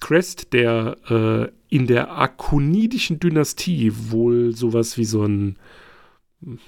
Crest, 0.00 0.52
der 0.52 0.96
äh, 1.10 1.57
in 1.68 1.86
der 1.86 2.16
akonidischen 2.16 3.20
Dynastie 3.20 3.92
wohl 3.94 4.54
sowas 4.54 4.96
wie 4.96 5.04
so 5.04 5.24
ein, 5.24 5.56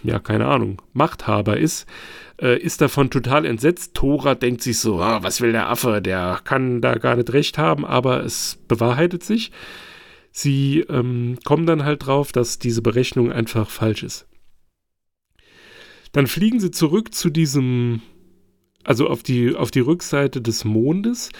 ja, 0.02 0.18
keine 0.18 0.46
Ahnung, 0.46 0.82
Machthaber 0.92 1.56
ist, 1.56 1.86
äh, 2.40 2.58
ist 2.58 2.80
davon 2.80 3.10
total 3.10 3.44
entsetzt. 3.46 3.94
Tora 3.94 4.34
denkt 4.34 4.62
sich 4.62 4.78
so, 4.78 5.00
ah, 5.00 5.22
was 5.22 5.40
will 5.40 5.52
der 5.52 5.68
Affe, 5.68 6.02
der 6.02 6.40
kann 6.44 6.80
da 6.80 6.94
gar 6.94 7.16
nicht 7.16 7.32
recht 7.32 7.56
haben, 7.56 7.84
aber 7.84 8.24
es 8.24 8.58
bewahrheitet 8.68 9.22
sich. 9.24 9.52
Sie 10.32 10.80
ähm, 10.88 11.38
kommen 11.44 11.66
dann 11.66 11.84
halt 11.84 12.06
drauf, 12.06 12.32
dass 12.32 12.58
diese 12.58 12.82
Berechnung 12.82 13.32
einfach 13.32 13.68
falsch 13.70 14.02
ist. 14.02 14.26
Dann 16.12 16.26
fliegen 16.26 16.60
sie 16.60 16.70
zurück 16.70 17.14
zu 17.14 17.30
diesem, 17.30 18.02
also 18.84 19.08
auf 19.08 19.22
die, 19.22 19.54
auf 19.54 19.70
die 19.70 19.80
Rückseite 19.80 20.40
des 20.40 20.64
Mondes 20.64 21.30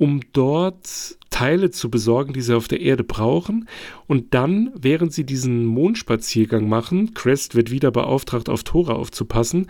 um 0.00 0.20
dort 0.32 1.18
Teile 1.28 1.70
zu 1.70 1.90
besorgen, 1.90 2.32
die 2.32 2.40
sie 2.40 2.56
auf 2.56 2.68
der 2.68 2.80
Erde 2.80 3.04
brauchen. 3.04 3.68
Und 4.06 4.32
dann, 4.32 4.72
während 4.74 5.12
sie 5.12 5.24
diesen 5.24 5.66
Mondspaziergang 5.66 6.70
machen, 6.70 7.12
Crest 7.12 7.54
wird 7.54 7.70
wieder 7.70 7.90
beauftragt, 7.90 8.48
auf 8.48 8.64
Tora 8.64 8.94
aufzupassen, 8.94 9.66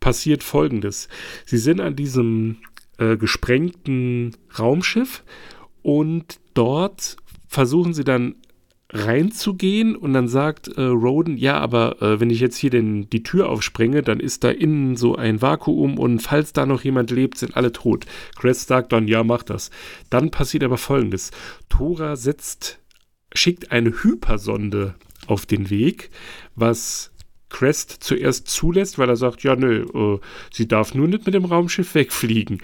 passiert 0.00 0.42
Folgendes. 0.42 1.08
Sie 1.46 1.58
sind 1.58 1.80
an 1.80 1.94
diesem 1.94 2.56
äh, 2.98 3.16
gesprengten 3.16 4.36
Raumschiff 4.58 5.22
und 5.82 6.40
dort 6.54 7.16
versuchen 7.46 7.94
sie 7.94 8.04
dann 8.04 8.34
reinzugehen 8.90 9.96
und 9.96 10.14
dann 10.14 10.28
sagt 10.28 10.68
äh, 10.68 10.82
Roden, 10.82 11.36
ja, 11.36 11.58
aber 11.58 12.00
äh, 12.00 12.20
wenn 12.20 12.30
ich 12.30 12.40
jetzt 12.40 12.56
hier 12.56 12.70
den, 12.70 13.10
die 13.10 13.22
Tür 13.22 13.50
aufsprenge, 13.50 14.02
dann 14.02 14.18
ist 14.18 14.44
da 14.44 14.50
innen 14.50 14.96
so 14.96 15.14
ein 15.14 15.42
Vakuum 15.42 15.98
und 15.98 16.20
falls 16.20 16.54
da 16.54 16.64
noch 16.64 16.84
jemand 16.84 17.10
lebt, 17.10 17.36
sind 17.36 17.56
alle 17.56 17.72
tot. 17.72 18.06
Crest 18.36 18.68
sagt 18.68 18.92
dann, 18.92 19.06
ja, 19.06 19.24
mach 19.24 19.42
das. 19.42 19.70
Dann 20.08 20.30
passiert 20.30 20.64
aber 20.64 20.78
folgendes. 20.78 21.32
Tora 21.68 22.16
setzt, 22.16 22.78
schickt 23.34 23.72
eine 23.72 23.90
Hypersonde 24.02 24.94
auf 25.26 25.44
den 25.44 25.68
Weg, 25.68 26.10
was 26.54 27.12
Crest 27.50 27.90
zuerst 28.00 28.48
zulässt, 28.48 28.98
weil 28.98 29.08
er 29.10 29.16
sagt, 29.16 29.42
ja, 29.42 29.54
nö, 29.54 29.84
äh, 29.94 30.18
sie 30.50 30.66
darf 30.66 30.94
nur 30.94 31.08
nicht 31.08 31.26
mit 31.26 31.34
dem 31.34 31.44
Raumschiff 31.44 31.94
wegfliegen. 31.94 32.62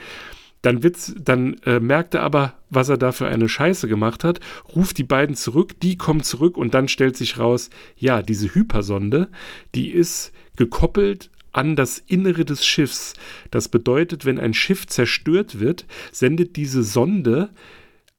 Dann, 0.64 0.82
wird's, 0.82 1.14
dann 1.20 1.58
äh, 1.66 1.78
merkt 1.78 2.14
er 2.14 2.22
aber, 2.22 2.54
was 2.70 2.88
er 2.88 2.96
da 2.96 3.12
für 3.12 3.26
eine 3.26 3.50
Scheiße 3.50 3.86
gemacht 3.86 4.24
hat, 4.24 4.40
ruft 4.74 4.96
die 4.96 5.04
beiden 5.04 5.36
zurück, 5.36 5.78
die 5.80 5.98
kommen 5.98 6.22
zurück 6.22 6.56
und 6.56 6.72
dann 6.72 6.88
stellt 6.88 7.18
sich 7.18 7.38
raus, 7.38 7.68
ja, 7.98 8.22
diese 8.22 8.54
Hypersonde, 8.54 9.28
die 9.74 9.90
ist 9.90 10.32
gekoppelt 10.56 11.30
an 11.52 11.76
das 11.76 11.98
Innere 11.98 12.46
des 12.46 12.64
Schiffs. 12.64 13.12
Das 13.50 13.68
bedeutet, 13.68 14.24
wenn 14.24 14.40
ein 14.40 14.54
Schiff 14.54 14.86
zerstört 14.86 15.60
wird, 15.60 15.84
sendet 16.12 16.56
diese 16.56 16.82
Sonde 16.82 17.50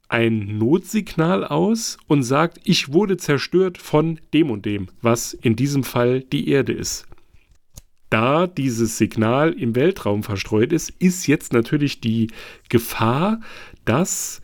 ein 0.07 0.59
Notsignal 0.59 1.45
aus 1.45 1.97
und 2.05 2.21
sagt, 2.21 2.59
ich 2.63 2.93
wurde 2.93 3.17
zerstört 3.17 3.79
von 3.79 4.19
dem 4.35 4.51
und 4.51 4.67
dem, 4.67 4.89
was 5.01 5.33
in 5.33 5.55
diesem 5.55 5.83
Fall 5.83 6.21
die 6.21 6.47
Erde 6.47 6.73
ist 6.73 7.07
da 8.15 8.47
dieses 8.47 8.97
Signal 8.97 9.51
im 9.51 9.75
Weltraum 9.75 10.23
verstreut 10.23 10.71
ist, 10.71 10.89
ist 10.99 11.27
jetzt 11.27 11.51
natürlich 11.51 11.99
die 11.99 12.27
Gefahr, 12.69 13.41
dass 13.83 14.41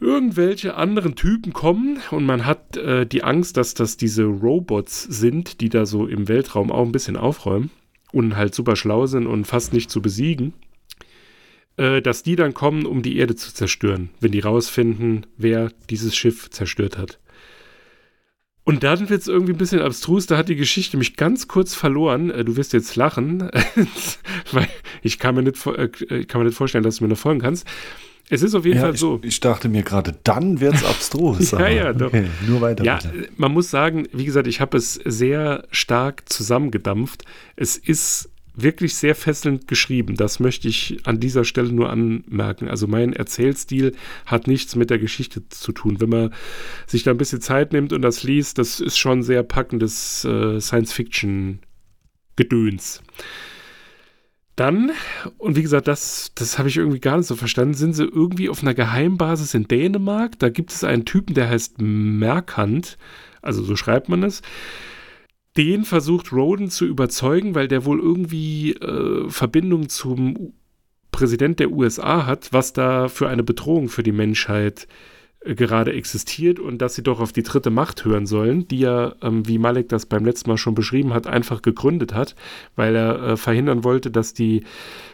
irgendwelche 0.00 0.74
anderen 0.74 1.14
Typen 1.14 1.54
kommen 1.54 1.98
und 2.10 2.26
man 2.26 2.44
hat 2.44 2.76
äh, 2.76 3.06
die 3.06 3.24
Angst, 3.24 3.56
dass 3.56 3.72
das 3.72 3.96
diese 3.96 4.24
Robots 4.24 5.02
sind, 5.04 5.62
die 5.62 5.70
da 5.70 5.86
so 5.86 6.06
im 6.06 6.28
Weltraum 6.28 6.70
auch 6.70 6.84
ein 6.84 6.92
bisschen 6.92 7.16
aufräumen 7.16 7.70
und 8.12 8.36
halt 8.36 8.54
super 8.54 8.76
schlau 8.76 9.06
sind 9.06 9.26
und 9.26 9.46
fast 9.46 9.72
nicht 9.72 9.90
zu 9.90 10.02
besiegen, 10.02 10.52
äh, 11.78 12.02
dass 12.02 12.22
die 12.22 12.36
dann 12.36 12.52
kommen, 12.52 12.84
um 12.84 13.00
die 13.00 13.16
Erde 13.16 13.34
zu 13.34 13.54
zerstören, 13.54 14.10
wenn 14.20 14.32
die 14.32 14.40
rausfinden, 14.40 15.24
wer 15.38 15.72
dieses 15.88 16.14
Schiff 16.14 16.50
zerstört 16.50 16.98
hat. 16.98 17.18
Und 18.66 18.82
dann 18.82 19.08
wird 19.08 19.22
es 19.22 19.28
irgendwie 19.28 19.52
ein 19.52 19.58
bisschen 19.58 19.80
abstrus, 19.80 20.26
da 20.26 20.36
hat 20.36 20.48
die 20.48 20.56
Geschichte 20.56 20.96
mich 20.96 21.14
ganz 21.14 21.46
kurz 21.46 21.76
verloren. 21.76 22.30
Äh, 22.30 22.44
du 22.44 22.56
wirst 22.56 22.72
jetzt 22.72 22.96
lachen, 22.96 23.48
weil 24.52 24.68
ich 25.02 25.20
kann 25.20 25.36
mir, 25.36 25.42
nicht, 25.42 25.64
äh, 25.66 26.24
kann 26.24 26.40
mir 26.40 26.46
nicht 26.46 26.56
vorstellen, 26.56 26.82
dass 26.82 26.96
du 26.96 27.04
mir 27.04 27.10
noch 27.10 27.16
folgen 27.16 27.40
kannst. 27.40 27.64
Es 28.28 28.42
ist 28.42 28.56
auf 28.56 28.64
jeden 28.64 28.78
ja, 28.78 28.82
Fall 28.82 28.96
so. 28.96 29.20
Ich, 29.22 29.38
dachte 29.38 29.68
mir 29.68 29.84
gerade, 29.84 30.16
dann 30.24 30.58
wird 30.58 30.74
es 30.74 30.84
abstrus. 30.84 31.50
ja, 31.52 31.68
ja, 31.68 31.92
doch. 31.92 32.08
Okay, 32.08 32.26
nur 32.48 32.60
weiter. 32.60 32.82
Ja, 32.82 32.96
bitte. 32.96 33.28
man 33.36 33.52
muss 33.52 33.70
sagen, 33.70 34.08
wie 34.12 34.24
gesagt, 34.24 34.48
ich 34.48 34.60
habe 34.60 34.76
es 34.76 34.94
sehr 34.94 35.68
stark 35.70 36.24
zusammengedampft. 36.28 37.22
Es 37.54 37.76
ist 37.76 38.30
wirklich 38.56 38.94
sehr 38.94 39.14
fesselnd 39.14 39.68
geschrieben. 39.68 40.16
Das 40.16 40.40
möchte 40.40 40.68
ich 40.68 40.96
an 41.04 41.20
dieser 41.20 41.44
Stelle 41.44 41.72
nur 41.72 41.90
anmerken. 41.90 42.68
Also 42.68 42.86
mein 42.86 43.12
Erzählstil 43.12 43.94
hat 44.24 44.46
nichts 44.46 44.74
mit 44.76 44.88
der 44.90 44.98
Geschichte 44.98 45.46
zu 45.48 45.72
tun. 45.72 46.00
Wenn 46.00 46.08
man 46.08 46.32
sich 46.86 47.02
da 47.02 47.10
ein 47.12 47.18
bisschen 47.18 47.42
Zeit 47.42 47.72
nimmt 47.72 47.92
und 47.92 48.02
das 48.02 48.22
liest, 48.22 48.58
das 48.58 48.78
ist 48.80 48.98
schon 48.98 49.22
sehr 49.22 49.42
packendes 49.42 50.24
äh, 50.24 50.60
Science-Fiction-Gedöns. 50.60 53.02
Dann, 54.56 54.90
und 55.36 55.54
wie 55.54 55.62
gesagt, 55.62 55.86
das, 55.86 56.32
das 56.34 56.58
habe 56.58 56.70
ich 56.70 56.78
irgendwie 56.78 57.00
gar 57.00 57.18
nicht 57.18 57.26
so 57.26 57.36
verstanden, 57.36 57.74
sind 57.74 57.92
sie 57.92 58.04
irgendwie 58.04 58.48
auf 58.48 58.62
einer 58.62 58.72
Geheimbasis 58.72 59.52
in 59.52 59.68
Dänemark. 59.68 60.38
Da 60.38 60.48
gibt 60.48 60.72
es 60.72 60.82
einen 60.82 61.04
Typen, 61.04 61.34
der 61.34 61.50
heißt 61.50 61.82
Merkant, 61.82 62.96
also 63.42 63.62
so 63.62 63.76
schreibt 63.76 64.08
man 64.08 64.22
es 64.22 64.40
den 65.56 65.84
versucht 65.84 66.32
Roden 66.32 66.70
zu 66.70 66.84
überzeugen, 66.84 67.54
weil 67.54 67.68
der 67.68 67.84
wohl 67.84 68.00
irgendwie 68.00 68.72
äh, 68.72 69.28
Verbindung 69.28 69.88
zum 69.88 70.52
Präsident 71.12 71.60
der 71.60 71.70
USA 71.70 72.26
hat, 72.26 72.52
was 72.52 72.72
da 72.72 73.08
für 73.08 73.28
eine 73.28 73.42
Bedrohung 73.42 73.88
für 73.88 74.02
die 74.02 74.12
Menschheit 74.12 74.86
äh, 75.40 75.54
gerade 75.54 75.92
existiert 75.94 76.58
und 76.58 76.78
dass 76.82 76.94
sie 76.94 77.02
doch 77.02 77.20
auf 77.20 77.32
die 77.32 77.42
dritte 77.42 77.70
Macht 77.70 78.04
hören 78.04 78.26
sollen, 78.26 78.68
die 78.68 78.84
er, 78.84 79.16
ähm, 79.22 79.48
wie 79.48 79.58
Malek 79.58 79.88
das 79.88 80.06
beim 80.06 80.24
letzten 80.24 80.50
Mal 80.50 80.58
schon 80.58 80.74
beschrieben 80.74 81.14
hat, 81.14 81.26
einfach 81.26 81.62
gegründet 81.62 82.12
hat, 82.12 82.36
weil 82.74 82.94
er 82.94 83.22
äh, 83.22 83.36
verhindern 83.36 83.82
wollte, 83.82 84.10
dass 84.10 84.34
die 84.34 84.64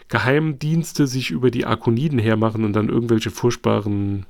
Geheimdienste 0.09 1.07
sich 1.07 1.31
über 1.31 1.51
die 1.51 1.67
Arkoniden 1.67 2.19
hermachen 2.19 2.65
und 2.65 2.73
dann 2.73 2.89
irgendwelche 2.89 3.31
furchtbaren, 3.31 4.27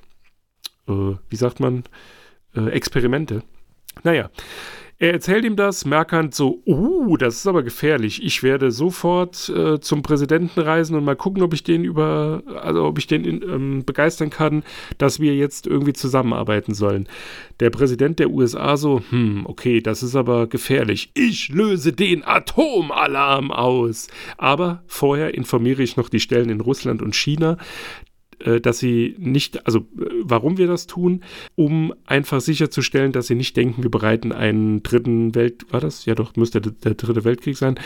äh, 0.88 1.14
wie 1.28 1.37
sagt 1.37 1.59
man, 1.59 1.85
äh, 2.54 2.69
Experimente. 2.69 3.42
Naja, 4.04 4.31
er 5.02 5.12
erzählt 5.12 5.44
ihm 5.44 5.56
das, 5.56 5.85
Merkant 5.85 6.32
so, 6.32 6.62
uh, 6.64 7.16
das 7.16 7.35
ist 7.35 7.49
aber 7.49 7.64
gefährlich. 7.64 8.23
Ich 8.23 8.44
werde 8.44 8.71
sofort 8.71 9.49
äh, 9.49 9.80
zum 9.80 10.02
Präsidenten 10.02 10.61
reisen 10.61 10.94
und 10.94 11.04
mal 11.04 11.16
gucken, 11.16 11.42
ob 11.42 11.54
ich 11.54 11.64
den 11.64 11.82
über, 11.82 12.44
also 12.62 12.85
ob 12.85 12.99
ich 12.99 13.09
den 13.09 13.25
in, 13.25 13.42
ähm, 13.42 13.85
begeistern 13.85 14.30
kann, 14.30 14.62
dass 14.99 15.18
wir 15.18 15.35
jetzt 15.35 15.66
irgendwie 15.66 15.92
zusammenarbeiten 15.92 16.73
sollen. 16.73 17.09
Der 17.59 17.71
Präsident 17.71 18.21
der 18.21 18.30
USA 18.30 18.76
so, 18.76 19.02
hm, 19.11 19.44
okay, 19.44 19.80
das 19.80 20.04
ist 20.04 20.14
aber 20.14 20.47
gefährlich. 20.47 21.11
Ich 21.14 21.49
löse 21.49 21.92
den 21.92 22.25
Atomalarm 22.25 23.50
aus. 23.50 24.06
Aber 24.38 24.85
vorher 24.87 25.35
informiere 25.35 25.82
ich 25.82 25.97
noch 25.97 26.11
die 26.11 26.21
Stellen 26.21 26.49
in 26.49 26.61
Russland 26.61 27.02
und 27.02 27.16
China, 27.16 27.56
dass 28.61 28.78
sie 28.78 29.14
nicht, 29.18 29.66
also 29.66 29.80
äh, 29.80 30.06
warum 30.22 30.58
wir 30.58 30.66
das 30.66 30.87
tun, 30.87 31.22
um 31.54 31.94
einfach 32.06 32.40
sicherzustellen, 32.40 33.12
dass 33.12 33.26
sie 33.26 33.34
nicht 33.34 33.56
denken, 33.56 33.82
wir 33.82 33.90
bereiten 33.90 34.32
einen 34.32 34.82
dritten 34.82 35.34
Welt, 35.34 35.66
war 35.72 35.80
das? 35.80 36.04
Ja 36.04 36.14
doch, 36.14 36.37
müsste 36.37 36.61
der, 36.61 36.72
der 36.72 36.94
dritte 36.94 37.25
Weltkrieg 37.25 37.56
sein, 37.56 37.78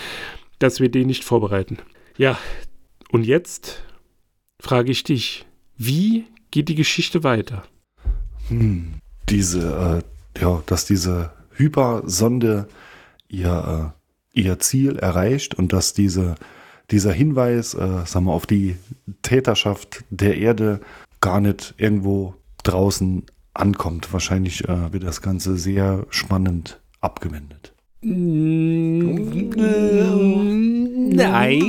dass 0.58 0.80
wir 0.80 0.90
den 0.90 1.06
nicht 1.06 1.24
vorbereiten. 1.24 1.78
Ja, 2.16 2.38
und 3.10 3.24
jetzt 3.24 3.82
frage 4.60 4.90
ich 4.90 5.04
dich, 5.04 5.46
wie 5.76 6.24
geht 6.50 6.68
die 6.68 6.74
Geschichte 6.74 7.24
weiter? 7.24 7.64
Hm, 8.48 8.94
diese, 9.28 10.02
äh, 10.36 10.40
ja, 10.40 10.62
dass 10.66 10.86
diese 10.86 11.32
Hypersonde 11.52 12.68
ihr, 13.28 13.94
äh, 14.34 14.40
ihr 14.40 14.58
Ziel 14.58 14.96
erreicht 14.96 15.54
und 15.54 15.72
dass 15.72 15.92
diese 15.92 16.36
dieser 16.90 17.12
Hinweis, 17.12 17.74
äh, 17.74 18.04
sagen 18.04 18.26
wir, 18.26 18.32
auf 18.32 18.46
die 18.46 18.76
Täterschaft 19.22 20.04
der 20.10 20.36
Erde 20.38 20.80
gar 21.20 21.40
nicht 21.40 21.74
irgendwo 21.78 22.34
draußen 22.62 23.24
ankommt. 23.54 24.12
Wahrscheinlich 24.12 24.68
äh, 24.68 24.92
wird 24.92 25.04
das 25.04 25.22
Ganze 25.22 25.56
sehr 25.56 26.06
spannend 26.10 26.80
abgewendet. 27.00 27.72
Nein. 31.14 31.62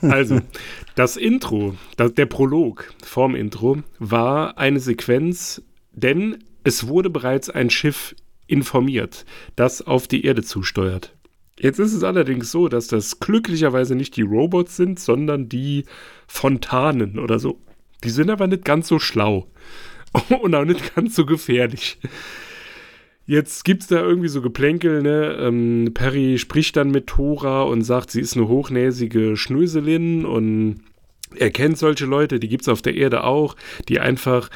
also, 0.02 0.40
das 0.94 1.16
Intro, 1.16 1.74
das, 1.96 2.14
der 2.14 2.26
Prolog 2.26 2.94
vorm 3.02 3.34
Intro 3.34 3.78
war 3.98 4.58
eine 4.58 4.80
Sequenz, 4.80 5.62
denn 5.92 6.44
es 6.64 6.86
wurde 6.86 7.10
bereits 7.10 7.50
ein 7.50 7.70
Schiff 7.70 8.14
informiert, 8.46 9.24
das 9.56 9.82
auf 9.82 10.06
die 10.06 10.24
Erde 10.24 10.42
zusteuert. 10.42 11.14
Jetzt 11.58 11.78
ist 11.78 11.92
es 11.92 12.02
allerdings 12.02 12.50
so, 12.50 12.68
dass 12.68 12.86
das 12.86 13.20
glücklicherweise 13.20 13.94
nicht 13.94 14.16
die 14.16 14.22
Robots 14.22 14.76
sind, 14.76 14.98
sondern 14.98 15.48
die 15.48 15.84
Fontanen 16.26 17.18
oder 17.18 17.38
so. 17.38 17.60
Die 18.04 18.10
sind 18.10 18.30
aber 18.30 18.46
nicht 18.46 18.64
ganz 18.64 18.88
so 18.88 18.98
schlau 18.98 19.46
und 20.42 20.54
auch 20.54 20.64
nicht 20.64 20.94
ganz 20.94 21.14
so 21.14 21.26
gefährlich. 21.26 21.98
Jetzt 23.24 23.64
gibt 23.64 23.82
es 23.82 23.88
da 23.88 24.00
irgendwie 24.00 24.28
so 24.28 24.42
Geplänkel, 24.42 25.02
ne? 25.02 25.36
Ähm, 25.38 25.92
Perry 25.94 26.38
spricht 26.38 26.76
dann 26.76 26.90
mit 26.90 27.06
Thora 27.06 27.62
und 27.62 27.82
sagt, 27.82 28.10
sie 28.10 28.20
ist 28.20 28.36
eine 28.36 28.48
hochnäsige 28.48 29.36
Schnöselin 29.36 30.24
und 30.24 30.80
er 31.36 31.50
kennt 31.50 31.78
solche 31.78 32.04
Leute, 32.04 32.40
die 32.40 32.48
gibt 32.48 32.62
es 32.62 32.68
auf 32.68 32.82
der 32.82 32.94
Erde 32.94 33.24
auch, 33.24 33.56
die 33.88 34.00
einfach 34.00 34.50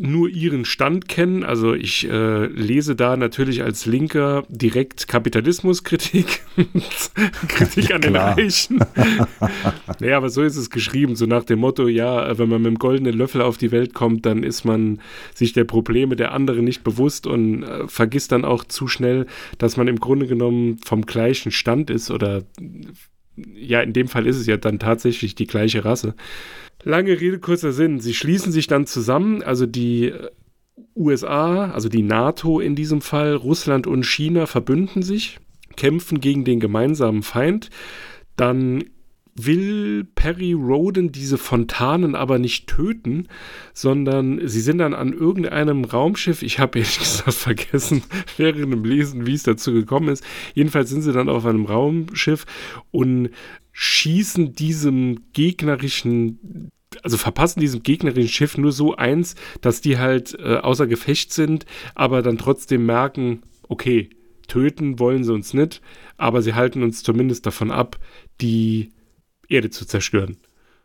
nur 0.00 0.28
ihren 0.28 0.64
Stand 0.64 1.08
kennen. 1.08 1.44
Also 1.44 1.74
ich 1.74 2.08
äh, 2.08 2.46
lese 2.46 2.96
da 2.96 3.16
natürlich 3.16 3.62
als 3.62 3.86
Linker 3.86 4.44
direkt 4.48 5.08
Kapitalismuskritik, 5.08 6.40
Kritik 7.48 7.94
an 7.94 8.00
den 8.00 8.16
Reichen. 8.16 8.80
naja, 10.00 10.16
aber 10.16 10.30
so 10.30 10.42
ist 10.42 10.56
es 10.56 10.70
geschrieben, 10.70 11.16
so 11.16 11.26
nach 11.26 11.44
dem 11.44 11.60
Motto, 11.60 11.88
ja, 11.88 12.38
wenn 12.38 12.48
man 12.48 12.62
mit 12.62 12.72
dem 12.72 12.78
goldenen 12.78 13.16
Löffel 13.16 13.42
auf 13.42 13.58
die 13.58 13.72
Welt 13.72 13.94
kommt, 13.94 14.26
dann 14.26 14.42
ist 14.42 14.64
man 14.64 15.00
sich 15.34 15.52
der 15.52 15.64
Probleme 15.64 16.16
der 16.16 16.32
anderen 16.32 16.64
nicht 16.64 16.84
bewusst 16.84 17.26
und 17.26 17.62
äh, 17.62 17.88
vergisst 17.88 18.32
dann 18.32 18.44
auch 18.44 18.64
zu 18.64 18.88
schnell, 18.88 19.26
dass 19.58 19.76
man 19.76 19.88
im 19.88 20.00
Grunde 20.00 20.26
genommen 20.26 20.78
vom 20.84 21.06
gleichen 21.06 21.52
Stand 21.52 21.90
ist 21.90 22.10
oder 22.10 22.42
ja, 23.54 23.80
in 23.80 23.92
dem 23.92 24.08
Fall 24.08 24.26
ist 24.26 24.36
es 24.36 24.46
ja 24.46 24.56
dann 24.56 24.78
tatsächlich 24.78 25.34
die 25.34 25.46
gleiche 25.46 25.84
Rasse. 25.84 26.14
Lange 26.84 27.20
Rede, 27.20 27.38
kurzer 27.38 27.72
Sinn. 27.72 28.00
Sie 28.00 28.14
schließen 28.14 28.52
sich 28.52 28.66
dann 28.66 28.86
zusammen, 28.86 29.42
also 29.42 29.66
die 29.66 30.06
äh, 30.06 30.30
USA, 30.96 31.70
also 31.70 31.88
die 31.88 32.02
NATO 32.02 32.60
in 32.60 32.74
diesem 32.74 33.00
Fall, 33.00 33.34
Russland 33.34 33.86
und 33.86 34.04
China 34.04 34.46
verbünden 34.46 35.02
sich, 35.02 35.38
kämpfen 35.76 36.20
gegen 36.20 36.44
den 36.44 36.60
gemeinsamen 36.60 37.22
Feind. 37.22 37.70
Dann 38.36 38.84
will 39.34 40.04
Perry 40.14 40.52
Roden 40.52 41.10
diese 41.10 41.38
Fontanen 41.38 42.14
aber 42.14 42.38
nicht 42.38 42.66
töten, 42.66 43.28
sondern 43.72 44.46
sie 44.46 44.60
sind 44.60 44.78
dann 44.78 44.94
an 44.94 45.12
irgendeinem 45.12 45.84
Raumschiff, 45.84 46.42
ich 46.42 46.58
habe 46.58 46.78
ehrlich 46.78 46.98
gesagt 46.98 47.34
vergessen 47.34 48.02
während 48.36 48.72
dem 48.72 48.84
Lesen, 48.84 49.26
wie 49.26 49.34
es 49.34 49.42
dazu 49.42 49.72
gekommen 49.72 50.08
ist. 50.08 50.24
Jedenfalls 50.54 50.90
sind 50.90 51.02
sie 51.02 51.12
dann 51.12 51.28
auf 51.28 51.46
einem 51.46 51.64
Raumschiff 51.64 52.44
und 52.90 53.30
schießen 53.72 54.54
diesem 54.54 55.20
gegnerischen 55.32 56.70
also 57.02 57.16
verpassen 57.16 57.60
diesem 57.60 57.82
gegnerischen 57.82 58.28
Schiff 58.28 58.58
nur 58.58 58.70
so 58.70 58.94
eins, 58.94 59.34
dass 59.62 59.80
die 59.80 59.96
halt 59.98 60.38
äh, 60.38 60.56
außer 60.56 60.86
Gefecht 60.86 61.32
sind, 61.32 61.64
aber 61.94 62.20
dann 62.20 62.36
trotzdem 62.36 62.84
merken, 62.84 63.42
okay, 63.66 64.10
töten 64.46 64.98
wollen 64.98 65.24
sie 65.24 65.32
uns 65.32 65.54
nicht, 65.54 65.80
aber 66.18 66.42
sie 66.42 66.52
halten 66.52 66.82
uns 66.82 67.02
zumindest 67.02 67.46
davon 67.46 67.70
ab, 67.70 67.98
die 68.42 68.92
Erde 69.52 69.70
zu 69.70 69.86
zerstören. 69.86 70.36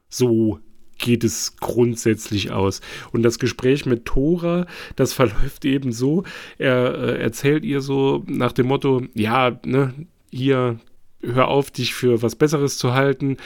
So 0.10 0.60
geht 0.98 1.24
es 1.24 1.58
grundsätzlich 1.58 2.52
aus. 2.52 2.82
Und 3.12 3.24
das 3.24 3.40
Gespräch 3.40 3.86
mit 3.86 4.06
Thora, 4.06 4.66
das 4.96 5.14
verläuft 5.14 5.66
eben 5.66 5.92
so, 5.92 6.24
er 6.58 6.96
äh, 6.96 7.22
erzählt 7.22 7.64
ihr 7.64 7.82
so 7.82 8.24
nach 8.28 8.52
dem 8.52 8.68
Motto, 8.68 9.04
ja, 9.14 9.60
ne, 9.66 9.94
hier, 10.32 10.80
hör 11.22 11.48
auf, 11.48 11.72
dich 11.72 11.94
für 11.94 12.22
was 12.22 12.36
Besseres 12.36 12.78
zu 12.78 12.94
halten 12.94 13.38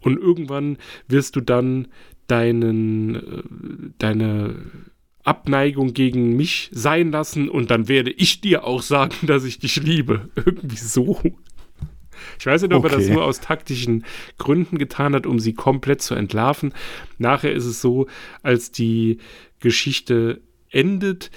und 0.00 0.18
irgendwann 0.18 0.78
wirst 1.08 1.36
du 1.36 1.40
dann 1.40 1.88
deinen, 2.26 3.14
äh, 3.14 3.42
deine 3.98 4.56
Abneigung 5.24 5.92
gegen 5.92 6.36
mich 6.36 6.70
sein 6.72 7.10
lassen 7.10 7.48
und 7.48 7.70
dann 7.70 7.88
werde 7.88 8.12
ich 8.12 8.40
dir 8.40 8.64
auch 8.64 8.82
sagen, 8.82 9.14
dass 9.26 9.44
ich 9.44 9.58
dich 9.58 9.76
liebe. 9.76 10.28
Irgendwie 10.36 10.76
so. 10.76 11.20
Ich 12.38 12.46
weiß 12.46 12.62
nicht, 12.62 12.72
ob 12.72 12.84
okay. 12.84 12.94
er 12.94 12.98
das 12.98 13.08
nur 13.08 13.24
aus 13.24 13.40
taktischen 13.40 14.04
Gründen 14.38 14.78
getan 14.78 15.14
hat, 15.14 15.26
um 15.26 15.38
sie 15.38 15.54
komplett 15.54 16.02
zu 16.02 16.14
entlarven. 16.14 16.72
Nachher 17.18 17.52
ist 17.52 17.66
es 17.66 17.80
so, 17.80 18.06
als 18.42 18.70
die 18.70 19.18
Geschichte 19.60 20.40
endet, 20.70 21.30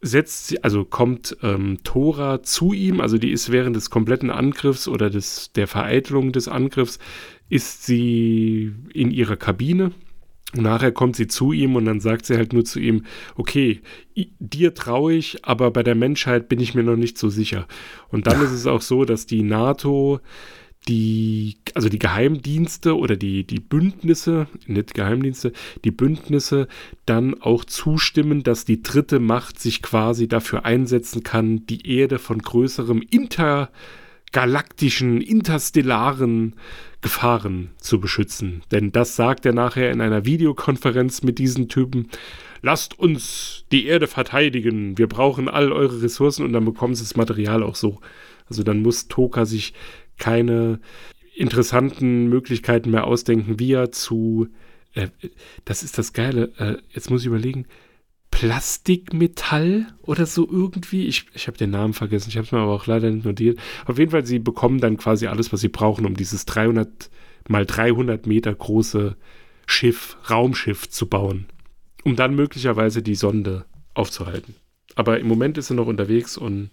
setzt 0.00 0.48
sie, 0.48 0.62
also 0.64 0.84
kommt 0.84 1.36
ähm, 1.42 1.78
Thora 1.84 2.42
zu 2.42 2.72
ihm, 2.72 3.00
also 3.00 3.18
die 3.18 3.30
ist 3.30 3.52
während 3.52 3.76
des 3.76 3.88
kompletten 3.88 4.30
Angriffs 4.30 4.88
oder 4.88 5.10
des, 5.10 5.52
der 5.52 5.68
Vereitelung 5.68 6.32
des 6.32 6.48
Angriffs, 6.48 6.98
ist 7.48 7.86
sie 7.86 8.72
in 8.92 9.10
ihrer 9.10 9.36
Kabine 9.36 9.92
und 10.54 10.64
nachher 10.64 10.92
kommt 10.92 11.16
sie 11.16 11.28
zu 11.28 11.52
ihm 11.52 11.76
und 11.76 11.86
dann 11.86 12.00
sagt 12.00 12.26
sie 12.26 12.36
halt 12.36 12.52
nur 12.52 12.64
zu 12.64 12.78
ihm, 12.78 13.04
okay, 13.36 13.80
dir 14.38 14.74
traue 14.74 15.14
ich, 15.14 15.44
aber 15.44 15.70
bei 15.70 15.82
der 15.82 15.94
Menschheit 15.94 16.48
bin 16.48 16.60
ich 16.60 16.74
mir 16.74 16.82
noch 16.82 16.96
nicht 16.96 17.16
so 17.16 17.30
sicher. 17.30 17.66
Und 18.08 18.26
dann 18.26 18.42
ist 18.42 18.50
es 18.50 18.66
auch 18.66 18.82
so, 18.82 19.04
dass 19.04 19.26
die 19.26 19.42
NATO 19.42 20.20
die, 20.88 21.58
also 21.74 21.88
die 21.88 21.98
Geheimdienste 21.98 22.96
oder 22.96 23.16
die, 23.16 23.44
die 23.44 23.60
Bündnisse, 23.60 24.48
nicht 24.66 24.94
Geheimdienste, 24.94 25.52
die 25.84 25.90
Bündnisse 25.92 26.66
dann 27.06 27.40
auch 27.40 27.64
zustimmen, 27.64 28.42
dass 28.42 28.64
die 28.64 28.82
dritte 28.82 29.20
Macht 29.20 29.60
sich 29.60 29.80
quasi 29.80 30.26
dafür 30.26 30.64
einsetzen 30.64 31.22
kann, 31.22 31.66
die 31.66 31.86
Erde 31.88 32.18
von 32.18 32.38
größerem 32.38 33.02
Inter 33.10 33.70
galaktischen, 34.32 35.20
interstellaren 35.20 36.56
Gefahren 37.02 37.70
zu 37.78 38.00
beschützen. 38.00 38.62
Denn 38.70 38.92
das 38.92 39.16
sagt 39.16 39.44
er 39.44 39.52
nachher 39.52 39.90
in 39.90 40.00
einer 40.00 40.24
Videokonferenz 40.24 41.22
mit 41.22 41.38
diesen 41.38 41.68
Typen. 41.68 42.08
Lasst 42.62 42.98
uns 42.98 43.66
die 43.72 43.86
Erde 43.86 44.06
verteidigen. 44.06 44.96
Wir 44.96 45.08
brauchen 45.08 45.48
all 45.48 45.72
eure 45.72 46.00
Ressourcen 46.00 46.44
und 46.44 46.52
dann 46.52 46.64
bekommen 46.64 46.94
sie 46.94 47.02
das 47.02 47.16
Material 47.16 47.62
auch 47.62 47.74
so. 47.74 48.00
Also 48.48 48.62
dann 48.62 48.82
muss 48.82 49.08
Toka 49.08 49.44
sich 49.44 49.74
keine 50.16 50.80
interessanten 51.34 52.28
Möglichkeiten 52.28 52.90
mehr 52.90 53.06
ausdenken, 53.06 53.58
wie 53.58 53.72
er 53.72 53.90
zu, 53.90 54.48
äh, 54.94 55.08
das 55.64 55.82
ist 55.82 55.98
das 55.98 56.12
Geile, 56.12 56.52
äh, 56.58 56.76
jetzt 56.90 57.10
muss 57.10 57.22
ich 57.22 57.26
überlegen, 57.26 57.66
Plastikmetall 58.32 59.86
oder 60.02 60.26
so 60.26 60.48
irgendwie. 60.50 61.06
Ich, 61.06 61.26
ich 61.32 61.46
habe 61.46 61.56
den 61.56 61.70
Namen 61.70 61.94
vergessen, 61.94 62.30
ich 62.30 62.36
habe 62.36 62.46
es 62.46 62.50
mir 62.50 62.58
aber 62.58 62.72
auch 62.72 62.88
leider 62.88 63.08
nicht 63.08 63.24
notiert. 63.24 63.60
Auf 63.86 63.98
jeden 63.98 64.10
Fall, 64.10 64.26
sie 64.26 64.40
bekommen 64.40 64.80
dann 64.80 64.96
quasi 64.96 65.28
alles, 65.28 65.52
was 65.52 65.60
sie 65.60 65.68
brauchen, 65.68 66.04
um 66.04 66.16
dieses 66.16 66.44
300 66.46 67.08
mal 67.48 67.66
300 67.66 68.26
Meter 68.26 68.52
große 68.54 69.16
Schiff, 69.66 70.16
Raumschiff 70.28 70.88
zu 70.88 71.06
bauen, 71.06 71.46
um 72.04 72.16
dann 72.16 72.34
möglicherweise 72.34 73.02
die 73.02 73.14
Sonde 73.14 73.64
aufzuhalten. 73.94 74.54
Aber 74.94 75.20
im 75.20 75.26
Moment 75.26 75.58
ist 75.58 75.70
er 75.70 75.76
noch 75.76 75.86
unterwegs 75.86 76.36
und 76.36 76.70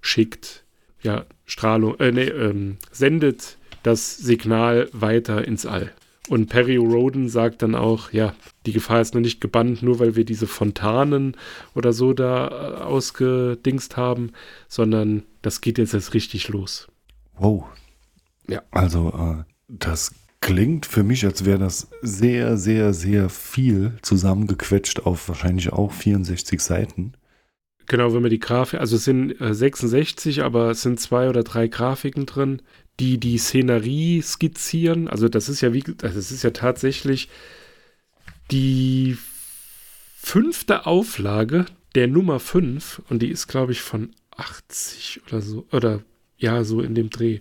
schickt, 0.00 0.64
ja, 1.02 1.26
Strahlung, 1.44 1.98
äh, 1.98 2.12
nee, 2.12 2.24
ähm, 2.24 2.76
sendet 2.92 3.56
das 3.82 4.16
Signal 4.16 4.88
weiter 4.92 5.46
ins 5.46 5.66
All. 5.66 5.92
Und 6.30 6.46
Perry 6.46 6.76
Roden 6.76 7.28
sagt 7.28 7.60
dann 7.60 7.74
auch, 7.74 8.12
ja, 8.12 8.34
die 8.64 8.70
Gefahr 8.70 9.00
ist 9.00 9.14
noch 9.14 9.20
nicht 9.20 9.40
gebannt, 9.40 9.82
nur 9.82 9.98
weil 9.98 10.14
wir 10.14 10.24
diese 10.24 10.46
Fontanen 10.46 11.36
oder 11.74 11.92
so 11.92 12.12
da 12.12 12.46
äh, 12.46 12.82
ausgedingst 12.82 13.96
haben, 13.96 14.30
sondern 14.68 15.24
das 15.42 15.60
geht 15.60 15.76
jetzt 15.76 15.92
erst 15.92 16.14
richtig 16.14 16.46
los. 16.46 16.86
Wow. 17.36 17.64
Ja. 18.46 18.62
Also, 18.70 19.08
äh, 19.08 19.42
das 19.66 20.14
klingt 20.40 20.86
für 20.86 21.02
mich, 21.02 21.26
als 21.26 21.44
wäre 21.44 21.58
das 21.58 21.88
sehr, 22.00 22.56
sehr, 22.56 22.94
sehr 22.94 23.28
viel 23.28 23.94
zusammengequetscht 24.02 25.00
auf 25.00 25.28
wahrscheinlich 25.28 25.72
auch 25.72 25.90
64 25.90 26.60
Seiten. 26.60 27.14
Genau, 27.88 28.14
wenn 28.14 28.22
man 28.22 28.30
die 28.30 28.38
Grafik, 28.38 28.78
also 28.78 28.94
es 28.94 29.04
sind 29.04 29.40
äh, 29.40 29.52
66, 29.52 30.44
aber 30.44 30.70
es 30.70 30.82
sind 30.82 31.00
zwei 31.00 31.28
oder 31.28 31.42
drei 31.42 31.66
Grafiken 31.66 32.24
drin, 32.24 32.62
die 32.98 33.18
die 33.18 33.38
Szenerie 33.38 34.22
skizzieren. 34.22 35.08
Also 35.08 35.28
das 35.28 35.48
ist 35.48 35.60
ja 35.60 35.72
wie, 35.72 35.82
das 35.82 36.16
ist 36.16 36.42
ja 36.42 36.50
tatsächlich 36.50 37.28
die 38.50 39.16
fünfte 40.16 40.86
Auflage 40.86 41.66
der 41.94 42.08
Nummer 42.08 42.40
5 42.40 43.02
und 43.08 43.22
die 43.22 43.30
ist, 43.30 43.46
glaube 43.46 43.72
ich, 43.72 43.80
von 43.80 44.14
80 44.36 45.22
oder 45.26 45.40
so, 45.40 45.66
oder 45.72 46.02
ja, 46.38 46.64
so 46.64 46.80
in 46.80 46.94
dem 46.94 47.10
Dreh. 47.10 47.40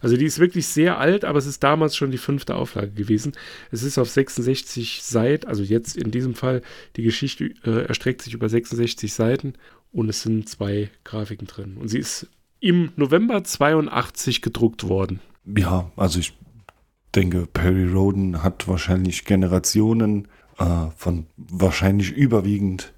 Also 0.00 0.16
die 0.16 0.24
ist 0.24 0.40
wirklich 0.40 0.66
sehr 0.66 0.98
alt, 0.98 1.24
aber 1.24 1.38
es 1.38 1.46
ist 1.46 1.62
damals 1.62 1.96
schon 1.96 2.10
die 2.10 2.18
fünfte 2.18 2.56
Auflage 2.56 2.90
gewesen. 2.90 3.32
Es 3.70 3.84
ist 3.84 3.98
auf 3.98 4.10
66 4.10 5.02
Seiten, 5.02 5.46
also 5.46 5.62
jetzt 5.62 5.96
in 5.96 6.10
diesem 6.10 6.34
Fall, 6.34 6.62
die 6.96 7.02
Geschichte 7.02 7.54
äh, 7.64 7.86
erstreckt 7.86 8.22
sich 8.22 8.34
über 8.34 8.48
66 8.48 9.12
Seiten 9.12 9.54
und 9.92 10.08
es 10.08 10.22
sind 10.22 10.48
zwei 10.48 10.90
Grafiken 11.04 11.46
drin. 11.46 11.76
Und 11.76 11.88
sie 11.88 11.98
ist 11.98 12.26
im 12.62 12.92
November 12.96 13.44
82 13.44 14.40
gedruckt 14.40 14.88
worden. 14.88 15.20
Ja, 15.44 15.90
also 15.96 16.20
ich 16.20 16.32
denke, 17.14 17.46
Perry 17.46 17.86
Roden 17.86 18.42
hat 18.42 18.68
wahrscheinlich 18.68 19.24
Generationen 19.24 20.28
äh, 20.58 20.86
von 20.96 21.26
wahrscheinlich 21.36 22.12
überwiegend 22.12 22.94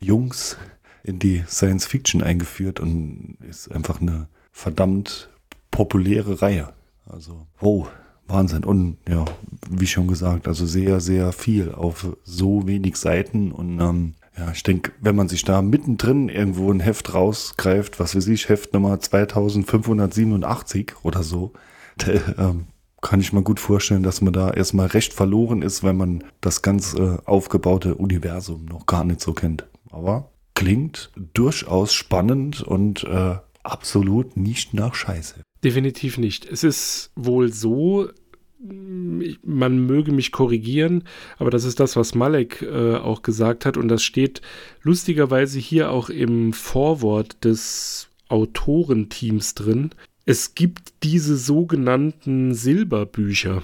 Jungs 0.00 0.58
in 1.04 1.18
die 1.18 1.44
Science 1.46 1.86
Fiction 1.86 2.22
eingeführt 2.22 2.80
und 2.80 3.38
ist 3.48 3.70
einfach 3.70 4.00
eine 4.00 4.26
verdammt 4.50 5.30
populäre 5.70 6.42
Reihe. 6.42 6.72
Also, 7.06 7.46
wow, 7.60 7.88
Wahnsinn. 8.26 8.64
Und 8.64 8.96
ja, 9.08 9.24
wie 9.70 9.86
schon 9.86 10.08
gesagt, 10.08 10.48
also 10.48 10.66
sehr, 10.66 11.00
sehr 11.00 11.32
viel 11.32 11.72
auf 11.72 12.16
so 12.24 12.66
wenig 12.66 12.96
Seiten. 12.96 13.52
Und 13.52 13.80
ähm, 13.80 14.14
ja, 14.36 14.50
ich 14.52 14.62
denke, 14.62 14.92
wenn 15.00 15.16
man 15.16 15.28
sich 15.28 15.44
da 15.44 15.62
mittendrin 15.62 16.28
irgendwo 16.28 16.70
ein 16.72 16.80
Heft 16.80 17.14
rausgreift, 17.14 18.00
was 18.00 18.16
weiß 18.16 18.26
ich, 18.28 18.48
Heft 18.48 18.72
Nummer 18.74 18.98
2587 18.98 20.94
oder 21.02 21.22
so, 21.22 21.52
da, 21.98 22.12
ähm, 22.38 22.66
kann 23.00 23.20
ich 23.20 23.32
mir 23.32 23.42
gut 23.42 23.60
vorstellen, 23.60 24.02
dass 24.02 24.22
man 24.22 24.32
da 24.32 24.50
erstmal 24.50 24.86
recht 24.86 25.12
verloren 25.12 25.62
ist, 25.62 25.84
wenn 25.84 25.96
man 25.96 26.24
das 26.40 26.62
ganz 26.62 26.94
äh, 26.94 27.18
aufgebaute 27.26 27.94
Universum 27.96 28.64
noch 28.64 28.86
gar 28.86 29.04
nicht 29.04 29.20
so 29.20 29.34
kennt. 29.34 29.66
Aber 29.90 30.30
klingt 30.54 31.12
durchaus 31.34 31.92
spannend 31.92 32.62
und 32.62 33.04
äh, 33.04 33.36
absolut 33.62 34.36
nicht 34.36 34.72
nach 34.72 34.94
Scheiße. 34.94 35.42
Definitiv 35.62 36.18
nicht. 36.18 36.46
Es 36.46 36.64
ist 36.64 37.10
wohl 37.14 37.52
so, 37.52 38.08
man 39.42 39.86
möge 39.86 40.12
mich 40.12 40.32
korrigieren, 40.32 41.04
aber 41.38 41.50
das 41.50 41.64
ist 41.64 41.80
das, 41.80 41.96
was 41.96 42.14
Malek 42.14 42.62
äh, 42.62 42.96
auch 42.96 43.22
gesagt 43.22 43.66
hat 43.66 43.76
und 43.76 43.88
das 43.88 44.02
steht 44.02 44.40
lustigerweise 44.82 45.58
hier 45.58 45.90
auch 45.90 46.08
im 46.08 46.52
Vorwort 46.52 47.44
des 47.44 48.08
Autorenteams 48.28 49.54
drin. 49.54 49.90
Es 50.24 50.54
gibt 50.54 50.94
diese 51.02 51.36
sogenannten 51.36 52.54
Silberbücher. 52.54 53.62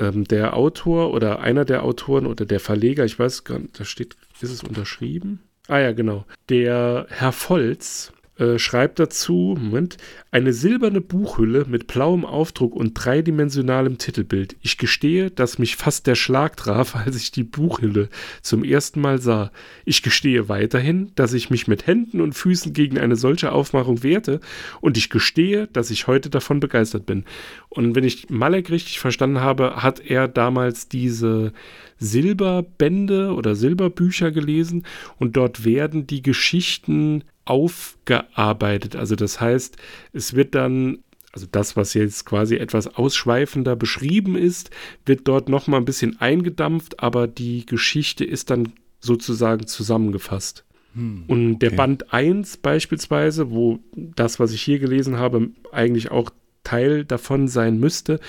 Ähm, 0.00 0.24
der 0.24 0.56
Autor 0.56 1.14
oder 1.14 1.38
einer 1.38 1.64
der 1.64 1.84
Autoren 1.84 2.26
oder 2.26 2.44
der 2.44 2.58
Verleger, 2.58 3.04
ich 3.04 3.16
weiß 3.16 3.44
gar 3.44 3.60
nicht, 3.60 3.78
da 3.78 3.84
steht, 3.84 4.16
ist 4.40 4.50
es 4.50 4.64
unterschrieben? 4.64 5.38
Ah 5.68 5.78
ja, 5.78 5.92
genau. 5.92 6.24
Der 6.48 7.06
Herr 7.10 7.32
Volz 7.32 8.12
äh, 8.36 8.58
schreibt 8.58 8.98
dazu, 8.98 9.56
Moment, 9.60 9.96
eine 10.32 10.52
silberne 10.52 11.00
Buchhülle 11.00 11.66
mit 11.68 11.86
blauem 11.86 12.24
Aufdruck 12.24 12.74
und 12.74 12.94
dreidimensionalem 12.94 13.98
Titelbild. 13.98 14.56
Ich 14.60 14.76
gestehe, 14.76 15.30
dass 15.30 15.60
mich 15.60 15.76
fast 15.76 16.08
der 16.08 16.16
Schlag 16.16 16.56
traf, 16.56 16.96
als 17.06 17.16
ich 17.16 17.30
die 17.30 17.44
Buchhülle 17.44 18.08
zum 18.42 18.64
ersten 18.64 19.00
Mal 19.00 19.20
sah. 19.20 19.52
Ich 19.84 20.02
gestehe 20.02 20.48
weiterhin, 20.48 21.12
dass 21.14 21.32
ich 21.32 21.50
mich 21.50 21.68
mit 21.68 21.86
Händen 21.86 22.20
und 22.20 22.32
Füßen 22.32 22.72
gegen 22.72 22.98
eine 22.98 23.14
solche 23.14 23.52
Aufmachung 23.52 24.02
wehrte 24.02 24.40
und 24.80 24.96
ich 24.96 25.10
gestehe, 25.10 25.68
dass 25.68 25.90
ich 25.90 26.08
heute 26.08 26.28
davon 26.28 26.58
begeistert 26.58 27.06
bin. 27.06 27.24
Und 27.68 27.94
wenn 27.94 28.04
ich 28.04 28.30
Malek 28.30 28.70
richtig 28.70 28.98
verstanden 28.98 29.40
habe, 29.40 29.76
hat 29.76 30.00
er 30.00 30.26
damals 30.26 30.88
diese 30.88 31.52
Silberbände 31.98 33.32
oder 33.32 33.54
Silberbücher 33.54 34.32
gelesen 34.32 34.84
und 35.18 35.36
dort 35.36 35.64
werden 35.64 36.08
die 36.08 36.22
Geschichten 36.22 37.22
aufgearbeitet. 37.44 38.96
Also 38.96 39.16
das 39.16 39.40
heißt, 39.40 39.76
es 40.12 40.34
wird 40.34 40.54
dann, 40.54 40.98
also 41.32 41.46
das, 41.50 41.76
was 41.76 41.94
jetzt 41.94 42.24
quasi 42.26 42.56
etwas 42.56 42.86
ausschweifender 42.86 43.76
beschrieben 43.76 44.36
ist, 44.36 44.70
wird 45.04 45.26
dort 45.28 45.48
nochmal 45.48 45.80
ein 45.80 45.84
bisschen 45.84 46.20
eingedampft, 46.20 47.00
aber 47.00 47.26
die 47.26 47.66
Geschichte 47.66 48.24
ist 48.24 48.50
dann 48.50 48.72
sozusagen 49.00 49.66
zusammengefasst. 49.66 50.64
Hm, 50.94 51.24
Und 51.26 51.58
der 51.58 51.70
okay. 51.70 51.76
Band 51.76 52.12
1 52.12 52.58
beispielsweise, 52.58 53.50
wo 53.50 53.80
das, 53.94 54.40
was 54.40 54.52
ich 54.52 54.62
hier 54.62 54.78
gelesen 54.78 55.18
habe, 55.18 55.50
eigentlich 55.72 56.10
auch 56.10 56.30
Teil 56.62 57.04
davon 57.04 57.48
sein 57.48 57.78
müsste, 57.78 58.20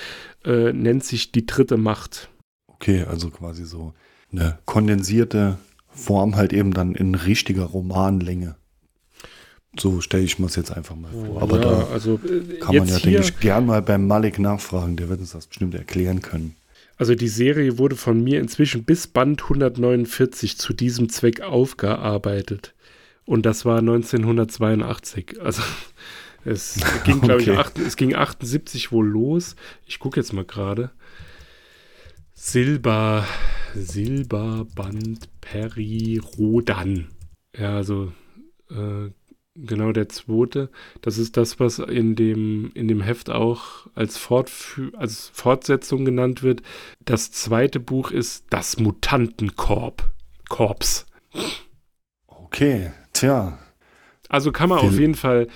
äh, 0.44 0.72
nennt 0.72 1.04
sich 1.04 1.32
die 1.32 1.46
dritte 1.46 1.78
Macht. 1.78 2.28
Okay, 2.66 3.04
also 3.04 3.30
quasi 3.30 3.64
so 3.64 3.94
eine 4.30 4.58
kondensierte 4.66 5.58
Form 5.88 6.36
halt 6.36 6.52
eben 6.52 6.74
dann 6.74 6.94
in 6.94 7.14
richtiger 7.14 7.64
Romanlänge. 7.64 8.56
So 9.78 10.00
stelle 10.00 10.24
ich 10.24 10.38
mir 10.38 10.46
es 10.46 10.56
jetzt 10.56 10.72
einfach 10.72 10.96
mal 10.96 11.10
vor. 11.10 11.42
Aber 11.42 11.60
ja, 11.60 11.62
da 11.62 11.86
also, 11.92 12.20
äh, 12.24 12.58
kann 12.58 12.76
man 12.76 12.88
ja, 12.88 12.98
denke 12.98 13.20
ich, 13.20 13.40
gern 13.40 13.66
mal 13.66 13.82
beim 13.82 14.06
Malik 14.06 14.38
nachfragen. 14.38 14.96
Der 14.96 15.08
wird 15.08 15.20
uns 15.20 15.32
das 15.32 15.46
bestimmt 15.46 15.74
erklären 15.74 16.22
können. 16.22 16.56
Also 16.98 17.14
die 17.14 17.28
Serie 17.28 17.78
wurde 17.78 17.96
von 17.96 18.22
mir 18.24 18.40
inzwischen 18.40 18.84
bis 18.84 19.06
Band 19.06 19.42
149 19.42 20.56
zu 20.56 20.72
diesem 20.72 21.08
Zweck 21.10 21.42
aufgearbeitet. 21.42 22.74
Und 23.26 23.44
das 23.44 23.64
war 23.64 23.78
1982. 23.78 25.40
Also 25.42 25.62
es 26.44 26.80
ging, 27.04 27.20
glaube 27.20 27.42
okay. 27.42 27.64
ich, 27.76 27.86
es 27.86 27.96
ging 27.96 28.14
78 28.14 28.92
wohl 28.92 29.06
los. 29.06 29.56
Ich 29.86 29.98
gucke 29.98 30.18
jetzt 30.18 30.32
mal 30.32 30.44
gerade. 30.44 30.90
Silber, 32.32 33.26
Silberband 33.74 35.28
Peri 35.40 36.20
Rodan. 36.38 37.08
Ja, 37.58 37.76
also 37.76 38.12
äh, 38.70 39.10
Genau, 39.58 39.92
der 39.92 40.08
zweite. 40.08 40.70
Das 41.00 41.18
ist 41.18 41.36
das, 41.36 41.58
was 41.58 41.78
in 41.78 42.14
dem, 42.14 42.70
in 42.74 42.88
dem 42.88 43.00
Heft 43.00 43.30
auch 43.30 43.86
als, 43.94 44.18
Fortfü 44.18 44.90
als 44.96 45.30
Fortsetzung 45.32 46.04
genannt 46.04 46.42
wird. 46.42 46.62
Das 47.04 47.30
zweite 47.32 47.80
Buch 47.80 48.10
ist 48.10 48.44
Das 48.50 48.78
Mutantenkorb. 48.78 50.10
Korps. 50.48 51.06
Okay, 52.26 52.92
tja. 53.12 53.58
Also 54.28 54.52
kann 54.52 54.68
man 54.68 54.80
Viel. 54.80 54.88
auf 54.88 54.98
jeden 54.98 55.14
Fall 55.14 55.48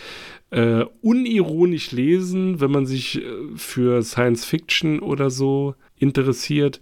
äh, 0.50 0.84
unironisch 1.02 1.92
lesen, 1.92 2.60
wenn 2.60 2.70
man 2.70 2.86
sich 2.86 3.22
äh, 3.22 3.22
für 3.56 4.02
Science 4.02 4.44
Fiction 4.44 5.00
oder 5.00 5.30
so 5.30 5.74
interessiert. 5.96 6.80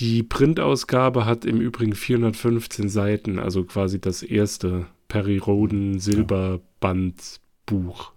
Die 0.00 0.22
Printausgabe 0.22 1.24
hat 1.24 1.44
im 1.44 1.60
Übrigen 1.60 1.94
415 1.94 2.88
Seiten, 2.88 3.38
also 3.38 3.64
quasi 3.64 4.00
das 4.00 4.22
erste 4.22 4.86
Perry 5.08 5.38
Roden 5.38 5.98
Silberband 5.98 7.40
Buch. 7.66 8.12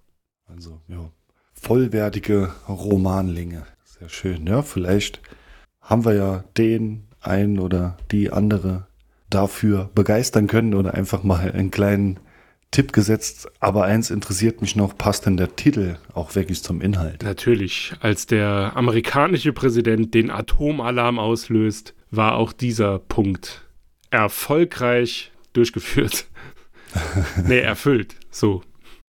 Also, 0.46 0.82
ja. 0.88 1.10
vollwertige 1.54 2.52
Romanlinge. 2.68 3.66
Sehr 3.84 4.10
schön. 4.10 4.46
Ja, 4.48 4.62
vielleicht 4.62 5.22
haben 5.80 6.06
wir 6.06 6.14
ja 6.14 6.44
den 6.58 7.08
einen 7.22 7.60
oder 7.60 7.98
die 8.12 8.32
andere 8.32 8.88
dafür 9.30 9.90
begeistern 9.96 10.48
können 10.48 10.74
oder 10.74 10.94
einfach 10.94 11.24
mal 11.24 11.40
einen 11.52 11.72
kleinen 11.72 12.20
Tipp 12.72 12.94
gesetzt. 12.94 13.50
Aber 13.60 13.84
eins 13.84 14.10
interessiert 14.10 14.62
mich 14.62 14.76
noch, 14.76 14.98
passt 14.98 15.26
denn 15.26 15.38
der 15.38 15.56
Titel 15.56 15.98
auch 16.14 16.36
wirklich 16.36 16.64
zum 16.64 16.82
Inhalt? 16.82 17.24
Natürlich, 17.24 17.94
als 18.00 18.26
der 18.26 18.74
amerikanische 18.76 19.54
Präsident 19.54 20.14
den 20.14 20.32
Atomalarm 20.32 21.20
auslöst, 21.20 21.94
war 22.10 22.36
auch 22.36 22.54
dieser 22.54 23.00
Punkt 23.00 23.68
erfolgreich 24.10 25.32
durchgeführt. 25.54 26.28
nee, 27.48 27.60
erfüllt. 27.60 28.16
So. 28.30 28.64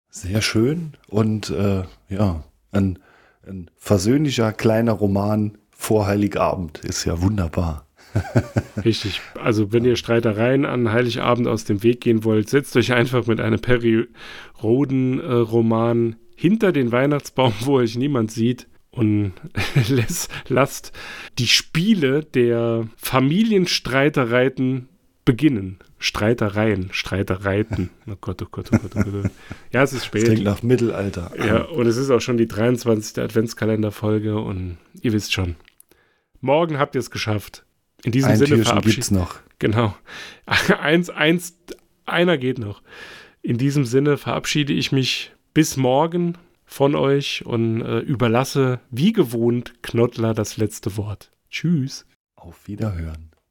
Sehr 0.09 0.41
schön 0.41 0.93
und 1.07 1.49
äh, 1.49 1.83
ja, 2.09 2.43
ein, 2.71 2.99
ein 3.47 3.69
versöhnlicher 3.75 4.53
kleiner 4.53 4.93
Roman 4.93 5.57
vor 5.69 6.07
Heiligabend 6.07 6.79
ist 6.79 7.05
ja 7.05 7.21
wunderbar. 7.21 7.87
Richtig. 8.83 9.21
Also, 9.41 9.71
wenn 9.71 9.85
ihr 9.85 9.95
Streitereien 9.95 10.65
an 10.65 10.91
Heiligabend 10.91 11.47
aus 11.47 11.63
dem 11.65 11.83
Weg 11.83 12.01
gehen 12.01 12.23
wollt, 12.23 12.49
setzt 12.49 12.75
euch 12.75 12.93
einfach 12.93 13.27
mit 13.27 13.39
einem 13.39 13.59
Perry-Roden-Roman 13.59 16.15
hinter 16.35 16.71
den 16.71 16.91
Weihnachtsbaum, 16.91 17.53
wo 17.61 17.77
euch 17.77 17.95
niemand 17.95 18.31
sieht 18.31 18.67
und 18.91 19.33
lasst 20.47 20.91
die 21.37 21.47
Spiele 21.47 22.23
der 22.23 22.87
Familienstreitereien 22.97 24.87
beginnen. 25.27 25.77
Streitereien, 25.99 26.87
Streitereiten. 26.91 27.89
Oh 28.07 28.15
Gott, 28.19 28.41
oh 28.41 28.47
Gott, 28.49 28.69
oh 28.73 28.77
Gott, 28.77 28.91
oh 28.95 29.11
Gott. 29.11 29.31
Ja, 29.73 29.83
es 29.83 29.91
ist 29.91 30.05
spät. 30.05 30.23
Das 30.23 30.29
klingt 30.29 30.45
nach 30.45 30.63
Mittelalter. 30.63 31.31
Ja, 31.37 31.63
und 31.63 31.85
es 31.85 31.97
ist 31.97 32.09
auch 32.09 32.21
schon 32.21 32.37
die 32.37 32.47
23. 32.47 33.21
Adventskalenderfolge 33.21 34.39
und 34.39 34.77
ihr 35.01 35.11
wisst 35.11 35.33
schon. 35.33 35.55
Morgen 36.39 36.79
habt 36.79 36.95
ihr 36.95 36.99
es 36.99 37.11
geschafft. 37.11 37.65
In 38.03 38.13
diesem 38.13 38.31
Ein 38.31 38.37
Sinne 38.37 38.55
Türchen 38.55 38.81
gibt's 38.81 39.11
noch. 39.11 39.35
Genau. 39.59 39.95
Eins, 40.79 41.09
eins, 41.09 41.57
einer 42.05 42.37
geht 42.37 42.57
noch. 42.57 42.81
In 43.41 43.57
diesem 43.57 43.83
Sinne 43.83 44.17
verabschiede 44.17 44.71
ich 44.71 44.91
mich 44.93 45.33
bis 45.53 45.75
morgen 45.75 46.37
von 46.63 46.95
euch 46.95 47.45
und 47.45 47.81
äh, 47.81 47.99
überlasse 47.99 48.79
wie 48.91 49.11
gewohnt 49.11 49.81
Knottler 49.81 50.33
das 50.33 50.57
letzte 50.57 50.95
Wort. 50.95 51.31
Tschüss. 51.49 52.05
Auf 52.35 52.67
Wiederhören. 52.67 53.31